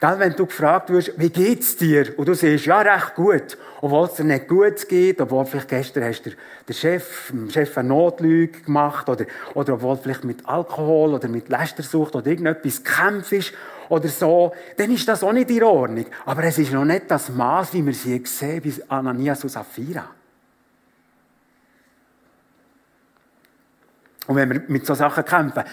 Wenn 0.00 0.36
du 0.36 0.44
gefragt 0.44 0.90
wirst, 0.90 1.12
wie 1.16 1.30
geht's 1.30 1.76
dir? 1.76 2.18
Und 2.18 2.28
du 2.28 2.34
sagst, 2.34 2.66
ja, 2.66 2.80
recht 2.80 3.14
gut. 3.14 3.56
Obwohl 3.80 4.06
es 4.06 4.14
dir 4.14 4.24
nicht 4.24 4.48
gut 4.48 4.86
geht, 4.86 5.18
obwohl 5.20 5.46
vielleicht 5.46 5.68
gestern 5.68 6.04
hast 6.04 6.26
du 6.26 6.30
der 6.68 6.74
Chef, 6.74 7.32
Chef 7.48 7.78
eine 7.78 7.88
Notlüge 7.88 8.60
gemacht, 8.60 9.08
oder, 9.08 9.24
oder 9.54 9.74
obwohl 9.74 9.96
vielleicht 9.96 10.24
mit 10.24 10.46
Alkohol 10.46 11.14
oder 11.14 11.28
mit 11.28 11.48
Lästersucht 11.48 12.14
oder 12.16 12.26
irgendetwas 12.26 12.84
kämpfst, 12.84 13.54
oder 13.88 14.08
so, 14.08 14.52
dann 14.76 14.90
ist 14.90 15.08
das 15.08 15.22
auch 15.22 15.32
nicht 15.32 15.50
in 15.50 15.62
Ordnung. 15.62 16.06
Aber 16.26 16.44
es 16.44 16.58
ist 16.58 16.72
noch 16.72 16.84
nicht 16.84 17.10
das 17.10 17.30
Maß, 17.30 17.72
wie 17.74 17.84
wir 17.84 17.94
sie 17.94 18.22
sehen, 18.24 18.62
bei 18.62 18.94
Ananias 18.94 19.42
und 19.42 19.50
Sapphira. 19.50 20.08
Und 24.26 24.36
wenn 24.36 24.50
wir 24.50 24.62
mit 24.68 24.86
solchen 24.86 25.00
Sachen 25.00 25.24
kämpfen, 25.24 25.64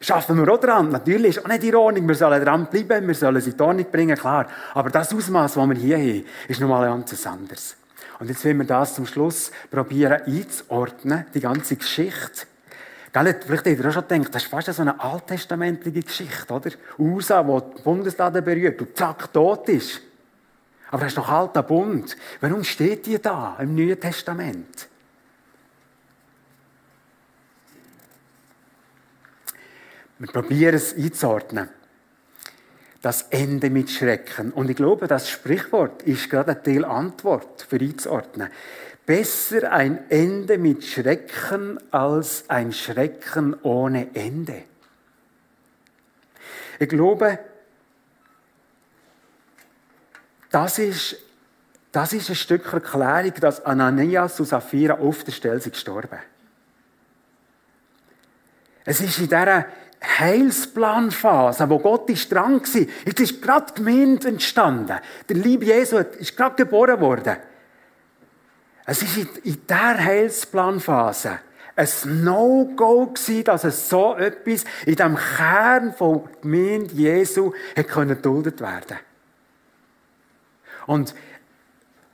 Schaffen 0.00 0.38
wir 0.38 0.52
auch 0.52 0.60
dran. 0.60 0.90
Natürlich 0.90 1.36
ist 1.36 1.44
auch 1.44 1.48
nicht 1.48 1.64
in 1.64 1.74
Ordnung. 1.74 2.06
Wir 2.06 2.14
sollen 2.14 2.44
dran 2.44 2.66
bleiben, 2.66 3.08
wir 3.08 3.14
sollen 3.14 3.40
sie 3.40 3.50
in 3.50 3.60
Ordnung 3.60 3.86
bringen, 3.90 4.16
klar. 4.16 4.46
Aber 4.74 4.90
das 4.90 5.12
Ausmaß, 5.12 5.54
das 5.54 5.68
wir 5.68 5.74
hier 5.74 5.98
haben, 5.98 6.24
ist 6.46 6.60
nochmal 6.60 6.86
ganz 6.86 7.26
anderes. 7.26 7.76
Und 8.20 8.28
jetzt 8.28 8.44
wollen 8.44 8.58
wir 8.58 8.66
das 8.66 8.94
zum 8.94 9.06
Schluss 9.06 9.50
probieren 9.70 10.22
einzuordnen, 10.24 11.26
die 11.34 11.40
ganze 11.40 11.74
Geschichte. 11.74 12.46
Vielleicht 13.12 13.50
habt 13.50 13.66
ihr 13.66 13.88
auch 13.88 13.92
schon 13.92 14.06
gedacht, 14.06 14.34
das 14.34 14.42
ist 14.44 14.50
fast 14.50 14.72
so 14.72 14.82
eine 14.82 15.00
alttestamentliche 15.00 16.02
Geschichte, 16.02 16.52
oder? 16.52 16.70
USA, 16.98 17.44
wo 17.44 17.58
die 17.58 17.82
Bundeslade 17.82 18.42
berührt 18.42 18.80
und 18.80 18.96
zack, 18.96 19.32
tot 19.32 19.68
ist. 19.68 20.00
Aber 20.90 21.00
das 21.00 21.08
ist 21.08 21.18
doch 21.18 21.28
alter 21.28 21.64
Bund. 21.64 22.16
Warum 22.40 22.62
steht 22.62 23.06
die 23.06 23.20
da 23.20 23.56
im 23.60 23.74
Neuen 23.74 23.98
Testament? 23.98 24.88
Wir 30.18 30.28
probieren 30.28 30.74
es 30.74 30.96
einzuordnen. 30.96 31.68
Das 33.00 33.22
Ende 33.30 33.70
mit 33.70 33.90
Schrecken. 33.90 34.52
Und 34.52 34.68
ich 34.68 34.76
glaube, 34.76 35.06
das 35.06 35.30
Sprichwort 35.30 36.02
ist 36.02 36.28
gerade 36.28 36.52
eine 36.52 36.62
Teil 36.62 36.84
Antwort 36.84 37.62
für 37.62 37.76
einzuordnen. 37.76 38.50
Besser 39.06 39.72
ein 39.72 40.10
Ende 40.10 40.58
mit 40.58 40.84
Schrecken 40.84 41.78
als 41.92 42.44
ein 42.48 42.72
Schrecken 42.72 43.54
ohne 43.62 44.14
Ende. 44.14 44.64
Ich 46.80 46.88
glaube, 46.88 47.38
das 50.50 50.78
ist, 50.78 51.16
das 51.92 52.12
ist 52.12 52.28
ein 52.28 52.36
Stück 52.36 52.72
Erklärung, 52.72 53.34
dass 53.40 53.64
Ananias 53.64 54.40
und 54.40 54.46
Sapphira 54.46 54.94
auf 54.94 55.24
der 55.24 55.32
Stelle 55.32 55.60
sind 55.60 55.72
gestorben. 55.72 56.18
Es 58.84 59.00
ist 59.00 59.18
in 59.18 59.28
dieser 59.28 59.66
Heilsplanphase, 60.02 61.68
wo 61.68 61.78
Gott 61.78 62.08
ist 62.10 62.30
dran 62.30 62.60
war. 62.60 62.86
Jetzt 63.04 63.20
ist 63.20 63.42
gerade 63.42 63.72
die 63.72 63.82
Gemeinde 63.82 64.28
entstanden. 64.28 64.98
Der 65.28 65.36
liebe 65.36 65.64
Jesus 65.64 66.04
ist 66.18 66.36
gerade 66.36 66.56
geboren 66.56 67.00
worden. 67.00 67.36
Es 68.86 69.02
ist 69.02 69.16
in 69.44 69.66
dieser 69.66 69.98
Heilsplanphase 69.98 71.40
ein 71.76 72.24
No-Go 72.24 73.06
gewesen, 73.06 73.44
dass 73.44 73.64
es 73.64 73.88
so 73.88 74.16
etwas 74.16 74.64
in 74.84 74.96
dem 74.96 75.16
Kern 75.16 75.92
von 75.92 76.28
Gemeinde 76.42 76.94
Jesu 76.94 77.52
hätte 77.76 78.06
geduldet 78.06 78.60
werden 78.60 78.98
Und 80.86 81.14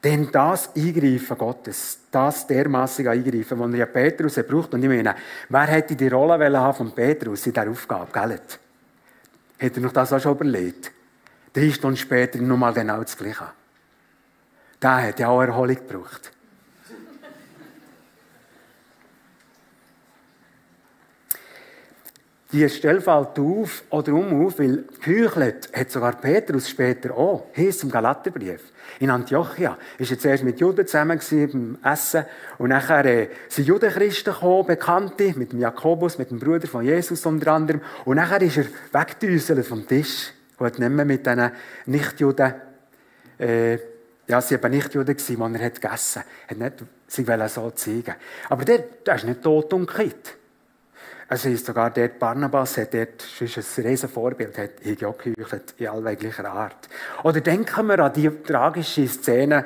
Denn 0.04 0.30
das 0.30 0.76
Eingreifen 0.76 1.36
Gottes, 1.38 1.98
das 2.10 2.46
dermassige 2.46 3.10
Eingreifen, 3.10 3.58
das 3.58 3.72
er 3.72 3.78
ja 3.78 3.86
Petrus 3.86 4.34
braucht, 4.46 4.74
und 4.74 4.82
ich 4.82 4.88
meine, 4.88 5.14
wer 5.48 5.62
hätte 5.62 5.96
die 5.96 6.08
Rolle 6.08 6.74
von 6.74 6.92
Petrus 6.92 7.46
in 7.46 7.54
dieser 7.54 7.70
Aufgabe, 7.70 8.12
gell? 8.12 8.38
Hätte 9.56 9.80
er 9.80 9.82
noch 9.82 9.92
das 9.92 10.12
auch 10.12 10.20
schon 10.20 10.32
überlegt? 10.32 10.92
Drei 11.54 11.70
Stunden 11.70 11.96
später 11.96 12.38
nochmal 12.38 12.74
genau 12.74 13.00
das 13.00 13.16
Gleiche. 13.16 13.46
Der 14.82 15.08
hat 15.08 15.20
ja 15.20 15.28
auch 15.28 15.40
Erholung 15.40 15.76
gebraucht. 15.76 16.30
Die 22.52 22.68
Stelle 22.68 23.00
fällt 23.00 23.38
auf 23.38 23.84
oder 23.88 24.12
um 24.12 24.44
auf, 24.44 24.58
weil 24.58 24.84
geheuchelt 25.00 25.70
hat 25.74 25.90
sogar 25.90 26.20
Petrus 26.20 26.68
später 26.68 27.16
auch, 27.16 27.46
heißt 27.56 27.84
im 27.84 27.90
Galaterbrief. 27.90 28.73
In 29.00 29.10
Antiochia 29.10 29.76
ist 29.98 30.10
er 30.10 30.18
zuerst 30.18 30.44
mit 30.44 30.60
Juden 30.60 30.86
zusammen 30.86 31.20
beim 31.30 31.78
Essen 31.82 32.24
und 32.58 32.68
nachher 32.68 33.04
äh, 33.04 33.28
sind 33.48 33.66
Judenchristen 33.66 34.32
gekommen, 34.32 34.66
Bekannte, 34.66 35.34
mit 35.36 35.52
dem 35.52 35.60
Jakobus, 35.60 36.18
mit 36.18 36.30
dem 36.30 36.38
Bruder 36.38 36.66
von 36.68 36.84
Jesus 36.84 37.24
unter 37.26 37.52
anderem. 37.52 37.80
Und 38.04 38.16
nachher 38.16 38.42
ist 38.42 38.58
er 38.58 38.66
weggedüselt 38.92 39.66
vom 39.66 39.86
Tisch 39.86 40.32
und 40.58 40.66
hat 40.66 40.78
nicht 40.78 40.90
mehr 40.90 41.04
mit 41.04 41.26
diesen 41.26 41.50
Nichtjuden, 41.86 42.54
äh, 43.38 43.78
ja, 44.26 44.40
sie 44.40 44.62
waren 44.62 44.70
Nichtjuden, 44.70 45.16
die 45.16 45.34
er 45.34 45.64
hat 45.64 45.80
gegessen 45.80 46.20
hat. 46.20 46.26
Er 46.48 46.56
nicht, 46.56 46.84
sie 47.06 47.26
wollen 47.28 47.48
so 47.48 47.70
zeigen. 47.72 48.14
Aber 48.48 48.64
der, 48.64 48.78
der 49.04 49.16
ist 49.16 49.24
nicht 49.24 49.42
tot 49.42 49.72
und 49.72 49.86
gekippt. 49.86 50.36
Es 51.28 51.44
ist 51.46 51.66
sogar 51.66 51.90
der 51.90 52.08
Barnabas 52.08 52.76
hat 52.76 52.92
dort 52.92 53.24
ist 53.40 53.78
ein 53.78 53.86
riesen 53.86 54.08
Vorbild, 54.08 54.56
hat 54.58 54.70
ja 54.84 55.14
in 55.78 55.88
allweglicher 55.88 56.44
Art. 56.50 56.88
Oder 57.22 57.40
denken 57.40 57.86
wir 57.86 57.98
an 58.00 58.12
die 58.12 58.30
tragische 58.42 59.08
Szene, 59.08 59.64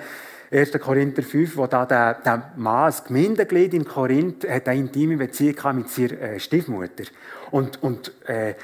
1. 0.50 0.72
Korinther 0.80 1.22
5, 1.22 1.56
wo 1.56 1.66
da 1.66 1.84
der, 1.84 2.14
der 2.14 2.52
Mann, 2.56 2.86
das 2.86 3.04
Gemeindeglied 3.04 3.74
in 3.74 3.84
Korinth, 3.84 4.48
hat 4.48 4.68
eine 4.68 4.80
intime 4.80 5.16
Beziehung 5.16 5.76
mit 5.76 5.90
seiner 5.90 6.12
äh, 6.12 6.40
Stiefmutter. 6.40 7.04
Und, 7.50 7.82
und 7.82 8.12
äh, 8.26 8.54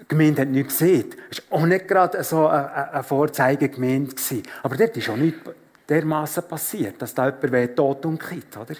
die 0.00 0.08
Gemeinde 0.08 0.42
hat 0.42 0.48
nichts 0.48 0.78
gesehen. 0.78 1.14
Es 1.30 1.42
war 1.50 1.58
auch 1.58 1.66
nicht 1.66 1.86
gerade 1.86 2.22
so 2.24 2.46
eine, 2.46 2.92
eine 2.92 3.02
Vorzeigegemeinde. 3.02 4.14
Aber 4.62 4.76
dort 4.76 4.96
ist 4.96 5.10
auch 5.10 5.16
nichts 5.16 5.40
dermaßen 5.88 6.44
passiert, 6.44 7.02
dass 7.02 7.14
da 7.14 7.28
jemand 7.42 7.76
tot 7.76 8.06
umkippt, 8.06 8.56
oder? 8.56 8.74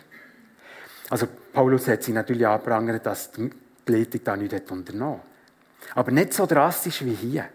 Also 1.10 1.26
Paulus 1.52 1.87
hat 1.87 2.02
sich 2.02 2.14
natürlich 2.14 2.46
angeprangert, 2.46 3.04
dass 3.04 3.30
die 3.87 3.92
Leitung 3.92 4.20
da 4.25 4.37
nicht 4.37 4.70
unternommen 4.70 5.20
Aber 5.94 6.11
nicht 6.11 6.33
so 6.33 6.47
drastisch 6.47 7.05
wie 7.05 7.14
hier. 7.14 7.49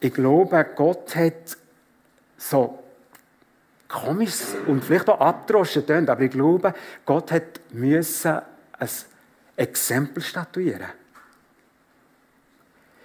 Ich 0.00 0.14
glaube, 0.14 0.66
Gott 0.74 1.14
hat 1.14 1.56
so 2.38 2.82
komisch 3.86 4.54
und 4.66 4.82
vielleicht 4.82 5.08
auch 5.10 5.20
abdroschen 5.20 5.86
tönt, 5.86 6.08
aber 6.08 6.22
ich 6.22 6.30
glaube, 6.30 6.72
Gott 7.04 7.32
hat 7.32 7.60
müssen 7.72 8.40
ein 8.78 8.88
Exempel 9.56 10.22
statuieren. 10.22 10.88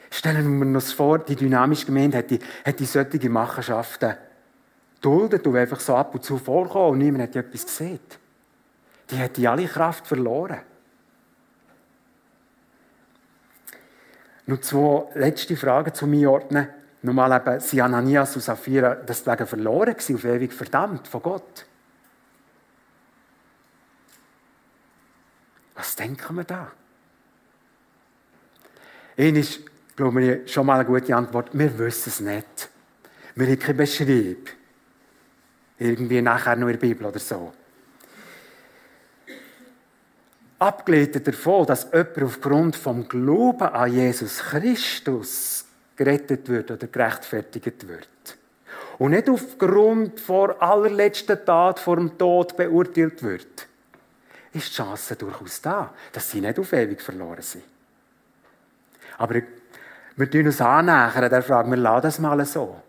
Stellen 0.09 0.59
wir 0.59 0.65
uns 0.65 0.93
vor, 0.93 1.19
die 1.19 1.35
dynamische 1.35 1.87
Gemeinde 1.87 2.17
hätte, 2.17 2.39
hätte 2.63 2.85
solche 2.85 3.29
Machenschaften 3.29 4.15
duldet 5.01 5.45
und 5.45 5.55
einfach 5.55 5.79
so 5.79 5.95
ab 5.95 6.13
und 6.15 6.23
zu 6.23 6.37
vorkommen 6.37 6.93
und 6.93 6.97
niemand 6.99 7.23
hat 7.23 7.35
etwas 7.35 7.65
gesehen. 7.65 7.99
Die 9.09 9.19
hat 9.19 9.37
die 9.37 9.47
alle 9.47 9.67
Kraft 9.67 10.07
verloren. 10.07 10.61
Nur 14.47 14.61
zwei 14.61 15.07
letzte 15.15 15.57
Fragen 15.57 15.93
zu 15.93 16.07
mir 16.07 16.31
ordnen. 16.31 16.67
Normal 17.01 17.39
eben, 17.39 17.59
sind 17.59 17.81
Ananias 17.81 18.35
und 18.35 18.41
Sapphira 18.41 18.95
deswegen 18.95 19.45
verloren 19.45 19.93
gewesen, 19.93 20.15
auf 20.15 20.23
ewig 20.23 20.53
verdammt 20.53 21.07
von 21.07 21.21
Gott. 21.21 21.65
Was 25.75 25.95
denken 25.95 26.35
wir 26.35 26.43
da? 26.43 26.71
Ihnen 29.17 29.37
ist, 29.37 29.61
glaube 29.95 30.23
ich, 30.23 30.51
schon 30.51 30.65
mal 30.65 30.79
eine 30.79 30.85
gute 30.85 31.15
Antwort. 31.15 31.49
Wir 31.53 31.77
wissen 31.77 32.09
es 32.09 32.19
nicht. 32.19 32.69
Wir 33.35 33.47
haben 33.47 33.59
keine 33.59 33.73
Beschreibung. 33.75 34.45
Irgendwie 35.77 36.21
nachher 36.21 36.55
noch 36.55 36.67
in 36.67 36.73
der 36.73 36.79
Bibel 36.79 37.05
oder 37.05 37.19
so. 37.19 37.53
Abgeleitet 40.57 41.27
davon, 41.27 41.65
dass 41.65 41.91
jemand 41.91 42.23
aufgrund 42.23 42.75
vom 42.75 43.07
Glauben 43.07 43.67
an 43.67 43.91
Jesus 43.91 44.39
Christus 44.39 45.65
gerettet 45.95 46.47
wird 46.47 46.71
oder 46.71 46.87
gerechtfertigt 46.87 47.87
wird. 47.87 48.07
Und 48.97 49.11
nicht 49.11 49.29
aufgrund 49.29 50.19
vor 50.21 50.61
allerletzten 50.61 51.43
Tat 51.45 51.79
vor 51.79 51.97
dem 51.97 52.17
Tod 52.17 52.55
beurteilt 52.55 53.21
wird. 53.21 53.67
Ist 54.53 54.69
die 54.69 54.75
Chance 54.75 55.17
durchaus 55.17 55.61
da, 55.61 55.93
dass 56.13 56.31
sie 56.31 56.39
nicht 56.39 56.57
auf 56.57 56.71
ewig 56.71 57.01
verloren 57.01 57.41
sind. 57.41 57.65
Aber 59.17 59.41
wir 60.15 60.31
tun 60.31 60.45
uns 60.45 60.61
annähern 60.61 61.29
der 61.29 61.43
Frage, 61.43 61.69
wir 61.69 61.77
lassen 61.77 62.01
das 62.03 62.19
mal 62.19 62.45
so. 62.45 62.81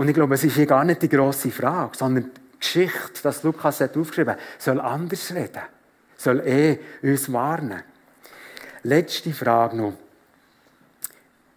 Und 0.00 0.08
ich 0.08 0.14
glaube, 0.14 0.34
es 0.34 0.42
ist 0.44 0.54
hier 0.54 0.64
gar 0.64 0.82
nicht 0.82 1.02
die 1.02 1.10
grosse 1.10 1.50
Frage, 1.50 1.94
sondern 1.94 2.24
die 2.24 2.58
Geschichte, 2.58 3.20
das 3.22 3.42
Lukas 3.42 3.80
hat 3.82 3.98
aufgeschrieben 3.98 4.32
hat, 4.32 4.40
soll 4.56 4.80
anders 4.80 5.30
reden. 5.34 5.60
Soll 6.16 6.40
eh 6.40 6.78
uns 7.02 7.30
warnen. 7.30 7.82
Letzte 8.82 9.34
Frage 9.34 9.76
noch. 9.76 9.92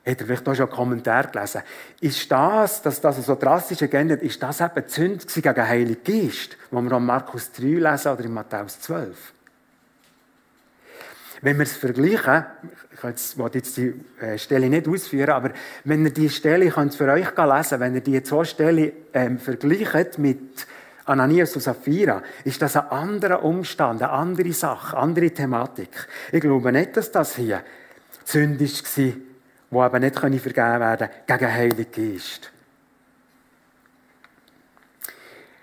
Er 0.03 0.17
vielleicht 0.17 0.45
auch 0.49 0.55
schon 0.55 0.67
einen 0.67 0.75
Kommentar 0.75 1.27
gelesen? 1.27 1.61
Ist 2.01 2.29
das, 2.29 2.81
dass 2.81 2.99
das 2.99 3.25
so 3.25 3.35
drastisch 3.35 3.89
geändert 3.89 4.21
ist, 4.21 4.43
das 4.43 4.59
eben 4.59 4.83
die 4.87 4.91
Sünde 4.91 5.25
gegen 5.25 5.55
den 5.55 5.65
Heiligen 5.65 6.03
Geist, 6.03 6.57
wo 6.69 6.81
wir 6.81 6.91
an 6.91 7.05
Markus 7.05 7.49
3 7.53 7.63
lesen 7.63 8.11
oder 8.11 8.25
in 8.25 8.33
Matthäus 8.33 8.77
12? 8.81 9.33
Wenn 11.43 11.57
wir 11.57 11.63
es 11.63 11.75
vergleichen, 11.75 12.45
ich 12.93 13.03
will 13.37 13.49
jetzt 13.53 13.75
die 13.75 13.93
äh, 14.21 14.37
Stelle 14.37 14.69
nicht 14.69 14.87
ausführen, 14.87 15.31
aber 15.31 15.51
wenn 15.83 16.05
ihr 16.05 16.13
die 16.13 16.29
Stelle, 16.29 16.63
ich 16.63 16.73
für 16.73 17.11
euch 17.11 17.35
lesen, 17.35 17.79
wenn 17.81 17.95
ihr 17.95 18.01
die 18.01 18.23
zwei 18.23 18.45
Stellen 18.45 18.93
ähm, 19.13 19.39
vergleicht 19.39 20.17
mit 20.19 20.65
Ananias 21.03 21.53
und 21.53 21.61
Sapphira, 21.61 22.23
ist 22.45 22.61
das 22.61 22.77
ein 22.77 22.87
anderer 22.87 23.43
Umstand, 23.43 24.01
eine 24.01 24.11
andere 24.13 24.53
Sache, 24.53 24.95
eine 24.95 25.03
andere 25.03 25.31
Thematik. 25.31 26.07
Ich 26.31 26.39
glaube 26.39 26.71
nicht, 26.71 26.95
dass 26.95 27.11
das 27.11 27.35
hier 27.35 27.61
zündisch 28.23 28.81
war, 28.95 29.13
wo 29.69 29.81
aber 29.81 29.99
nicht 29.99 30.17
vergeben 30.17 30.79
werden 30.79 31.09
gegen 31.27 31.39
den 31.39 31.53
Heiligen 31.53 31.91
Geist. 31.91 32.53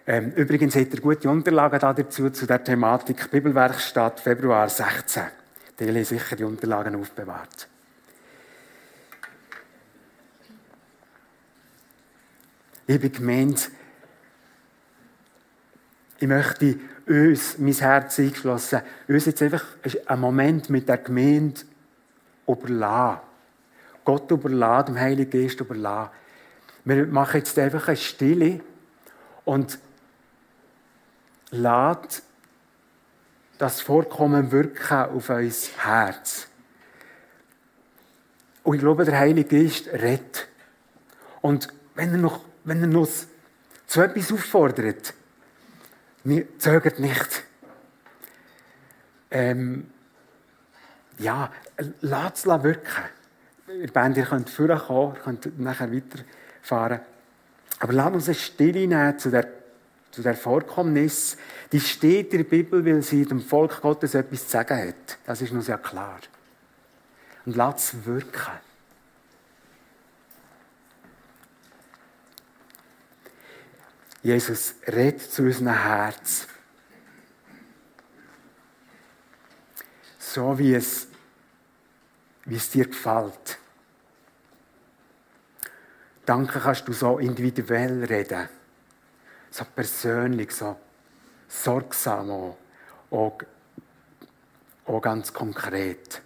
Ähm, 0.06 0.32
übrigens 0.36 0.76
hat 0.76 0.92
er 0.92 1.00
gute 1.00 1.30
Unterlagen 1.30 1.80
dazu, 1.80 2.28
zu 2.28 2.46
der 2.46 2.62
Thematik 2.62 3.30
Bibelwerkstatt 3.30 4.20
Februar 4.20 4.68
16. 4.68 5.39
Haben 5.80 6.04
sicher 6.04 6.36
die 6.36 6.44
Unterlagen 6.44 6.94
aufbewahrt. 6.94 7.68
Liebe 12.86 13.08
Gemeinde, 13.08 13.62
ich 16.18 16.28
möchte 16.28 16.78
uns, 17.06 17.56
mein 17.56 17.72
Herz 17.72 18.18
eingeschlossen, 18.18 18.82
uns 19.08 19.24
jetzt 19.24 19.40
einfach 19.42 19.64
einen 20.06 20.20
Moment 20.20 20.68
mit 20.68 20.88
der 20.88 20.98
Gemeinde 20.98 21.62
überlassen. 22.46 23.20
Gott 24.04 24.30
überlassen, 24.30 24.86
dem 24.86 25.00
Heiligen 25.00 25.30
Geist 25.30 25.60
überlassen. 25.60 26.10
Wir 26.84 27.06
machen 27.06 27.38
jetzt 27.38 27.58
einfach 27.58 27.88
eine 27.88 27.96
Stille 27.96 28.60
und 29.44 29.78
laden 31.50 32.08
das 33.60 33.82
Vorkommen 33.82 34.52
wirken 34.52 34.96
auf 34.96 35.28
unser 35.28 35.84
Herz. 35.84 36.48
Und 38.62 38.76
ich 38.76 38.80
glaube, 38.80 39.04
der 39.04 39.18
Heilige 39.18 39.64
Geist 39.64 39.88
redet. 39.88 40.48
Und 41.42 41.68
wenn 41.94 42.10
er 42.12 42.18
noch, 42.18 42.40
wenn 42.64 42.80
er 42.80 42.86
noch 42.86 43.08
zu 43.86 44.00
etwas 44.00 44.32
auffordert, 44.32 45.12
zögert 46.58 46.98
nicht. 47.00 47.42
Ähm, 49.30 49.90
ja, 51.18 51.50
lasst 52.00 52.46
es 52.46 52.62
wirken. 52.62 53.04
Ihr 53.78 53.92
Band, 53.92 54.16
ihr 54.16 54.24
könnt 54.24 54.48
vorkommen, 54.48 55.16
ihr 55.16 55.20
könnt 55.20 55.60
nachher 55.60 55.92
weiterfahren. 55.92 57.00
Aber 57.78 57.92
lasst 57.92 58.14
uns 58.14 58.28
eine 58.28 58.34
Stille 58.34 58.86
nehmen 58.86 59.18
zu 59.18 59.30
der 59.30 59.59
zu 60.10 60.22
der 60.22 60.34
Vorkommnis, 60.34 61.36
die 61.72 61.80
steht 61.80 62.32
in 62.32 62.38
der 62.38 62.50
Bibel, 62.50 62.84
weil 62.84 63.02
sie 63.02 63.24
dem 63.24 63.40
Volk 63.40 63.80
Gottes 63.80 64.14
etwas 64.14 64.44
zu 64.44 64.50
sagen 64.50 64.88
hat. 64.88 65.18
Das 65.24 65.40
ist 65.40 65.52
uns 65.52 65.68
ja 65.68 65.78
klar. 65.78 66.20
Und 67.46 67.56
lass 67.56 67.94
es 67.94 68.04
wirken. 68.04 68.58
Jesus, 74.22 74.74
red 74.86 75.20
zu 75.20 75.42
unserem 75.42 75.68
Herz. 75.68 76.46
So 80.18 80.58
wie 80.58 80.74
es, 80.74 81.08
wie 82.44 82.56
es 82.56 82.70
dir 82.70 82.86
gefällt. 82.86 83.58
Danke 86.26 86.60
kannst 86.60 86.86
du 86.86 86.92
so 86.92 87.18
individuell 87.18 88.04
reden. 88.04 88.48
So 89.50 89.64
persönlich, 89.74 90.52
so 90.52 90.76
sorgsam 91.48 92.30
auch, 92.30 92.56
auch, 93.10 93.38
auch 94.86 95.00
ganz 95.00 95.32
konkret. 95.32 96.22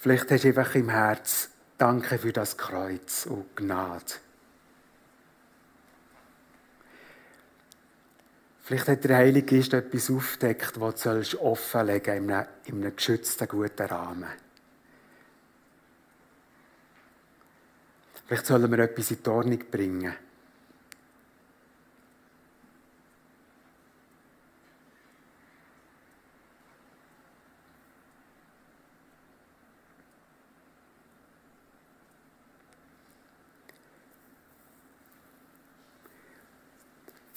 Vielleicht 0.00 0.30
hast 0.30 0.44
du 0.44 0.48
einfach 0.48 0.74
im 0.74 0.88
Herz 0.88 1.50
Danke 1.78 2.18
für 2.18 2.32
das 2.32 2.56
Kreuz 2.56 3.26
und 3.26 3.54
Gnade. 3.54 4.14
Vielleicht 8.62 8.88
hat 8.88 9.04
der 9.04 9.18
Heilige 9.18 9.56
Geist 9.56 9.74
etwas 9.74 10.10
aufgedeckt, 10.10 10.72
das 10.80 11.30
du 11.30 11.40
offenlegen 11.40 12.16
in 12.16 12.30
einem, 12.30 12.46
in 12.64 12.82
einem 12.82 12.96
geschützten, 12.96 13.46
guten 13.46 13.86
Rahmen. 13.86 14.30
Vielleicht 18.26 18.46
sollen 18.46 18.70
wir 18.70 18.78
etwas 18.80 19.10
in 19.12 19.22
die 19.22 19.30
Ordnung 19.30 19.58
bringen. 19.70 20.14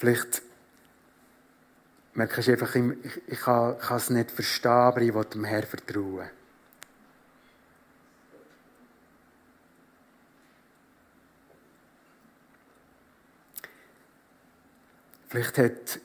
Vielleicht 0.00 0.40
merkst 2.14 2.48
du 2.48 2.52
einfach, 2.52 2.74
ich, 2.74 3.22
ich 3.26 3.38
kann, 3.38 3.78
kann 3.78 3.98
es 3.98 4.08
nicht 4.08 4.30
verstehen, 4.30 4.70
aber 4.70 5.02
ich 5.02 5.12
will 5.12 5.24
dem 5.26 5.44
Herrn 5.44 5.66
vertrauen. 5.66 6.30
Vielleicht 15.28 15.58
hat 15.58 16.00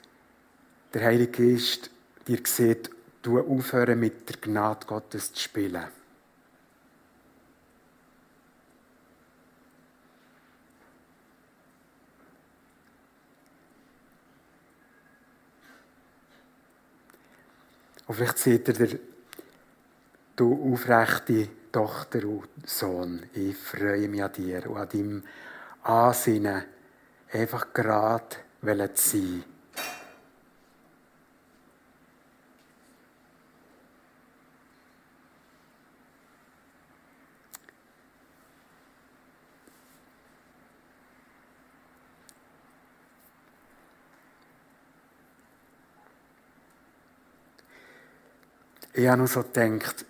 der 0.93 1.05
Heilige 1.05 1.53
Geist 1.53 1.89
dir 2.27 2.41
gesehen, 2.41 2.89
du 3.21 3.39
aufhören 3.39 3.97
mit 3.97 4.27
der 4.27 4.35
Gnade 4.41 4.85
Gottes 4.85 5.31
zu 5.31 5.41
spielen. 5.41 5.85
Und 18.07 18.15
vielleicht 18.15 18.37
seht 18.37 18.79
ihr, 18.79 18.99
du 20.35 20.73
aufrechte 20.73 21.47
Tochter 21.71 22.23
und 22.25 22.47
Sohn, 22.65 23.23
ich 23.33 23.57
freue 23.57 24.07
mich 24.07 24.23
an 24.23 24.33
dir 24.33 24.69
und 24.69 24.77
an 24.77 24.89
deinem 24.89 25.23
Ansinnen, 25.83 26.63
einfach 27.31 27.73
gerade 27.73 28.37
zu 28.93 29.17
sein. 29.17 29.43
Ich 48.95 49.07
habe 49.07 49.21
noch 49.21 49.27
so 49.27 49.43
gedacht, 49.43 50.05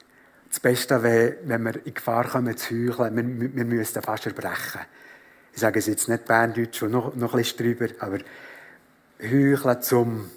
das 0.50 0.60
Beste 0.60 1.02
wäre, 1.02 1.38
wenn 1.44 1.64
wir 1.64 1.86
in 1.86 1.94
Gefahr 1.94 2.28
kommen 2.28 2.56
zu 2.56 2.76
heucheln, 2.76 3.42
wir, 3.42 3.56
wir 3.56 3.66
müssten 3.66 4.02
fast 4.02 4.26
erbrechen. 4.28 4.82
Ich 5.54 5.60
sage 5.60 5.80
es 5.80 5.88
jetzt 5.88 6.08
nicht 6.08 6.26
Berndeutsch 6.26 6.84
und 6.84 6.92
noch, 6.92 7.16
noch 7.16 7.34
ein 7.34 7.40
bisschen 7.40 7.58
drüber, 7.58 7.88
aber 8.00 8.20
heucheln 9.22 9.82
zum, 9.82 10.32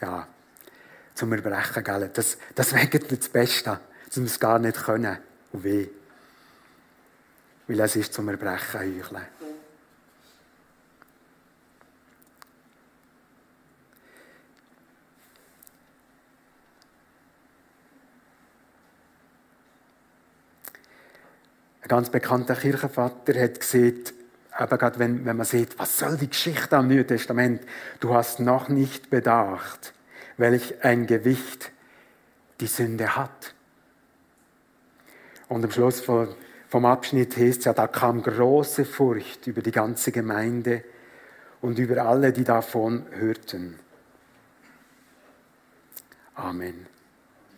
ja, 0.00 0.26
zum 1.14 1.32
Erbrechen, 1.32 1.84
gell? 1.84 2.10
Das, 2.12 2.38
das 2.54 2.74
wäre 2.74 2.98
das 2.98 3.28
Beste, 3.28 3.80
dass 4.06 4.16
wir 4.16 4.24
es 4.24 4.40
gar 4.40 4.58
nicht 4.58 4.76
können 4.76 5.18
und 5.52 5.64
weh. 5.64 5.88
Weil 7.68 7.80
es 7.80 7.96
ist 7.96 8.12
zum 8.12 8.28
Erbrechen 8.28 8.80
heucheln. 8.80 9.22
Ein 21.84 21.88
ganz 21.88 22.08
bekannter 22.08 22.56
Kirchenvater 22.56 23.38
hat 23.38 23.60
gesagt, 23.60 24.14
eben 24.58 24.78
gerade 24.78 24.98
wenn, 24.98 25.26
wenn 25.26 25.36
man 25.36 25.44
sieht, 25.44 25.78
was 25.78 25.98
soll 25.98 26.16
die 26.16 26.30
Geschichte 26.30 26.78
am 26.78 26.88
Neuen 26.88 27.06
Testament? 27.06 27.60
Du 28.00 28.14
hast 28.14 28.40
noch 28.40 28.70
nicht 28.70 29.10
bedacht, 29.10 29.92
welch 30.38 30.82
ein 30.82 31.06
Gewicht 31.06 31.72
die 32.60 32.68
Sünde 32.68 33.16
hat. 33.16 33.54
Und 35.48 35.62
am 35.62 35.70
Schluss 35.70 36.00
vom 36.00 36.86
Abschnitt 36.86 37.36
heißt 37.36 37.58
es 37.58 37.64
ja, 37.66 37.74
da 37.74 37.86
kam 37.86 38.22
große 38.22 38.86
Furcht 38.86 39.46
über 39.46 39.60
die 39.60 39.70
ganze 39.70 40.10
Gemeinde 40.10 40.84
und 41.60 41.78
über 41.78 42.06
alle, 42.06 42.32
die 42.32 42.44
davon 42.44 43.04
hörten. 43.10 43.78
Amen. 46.34 46.93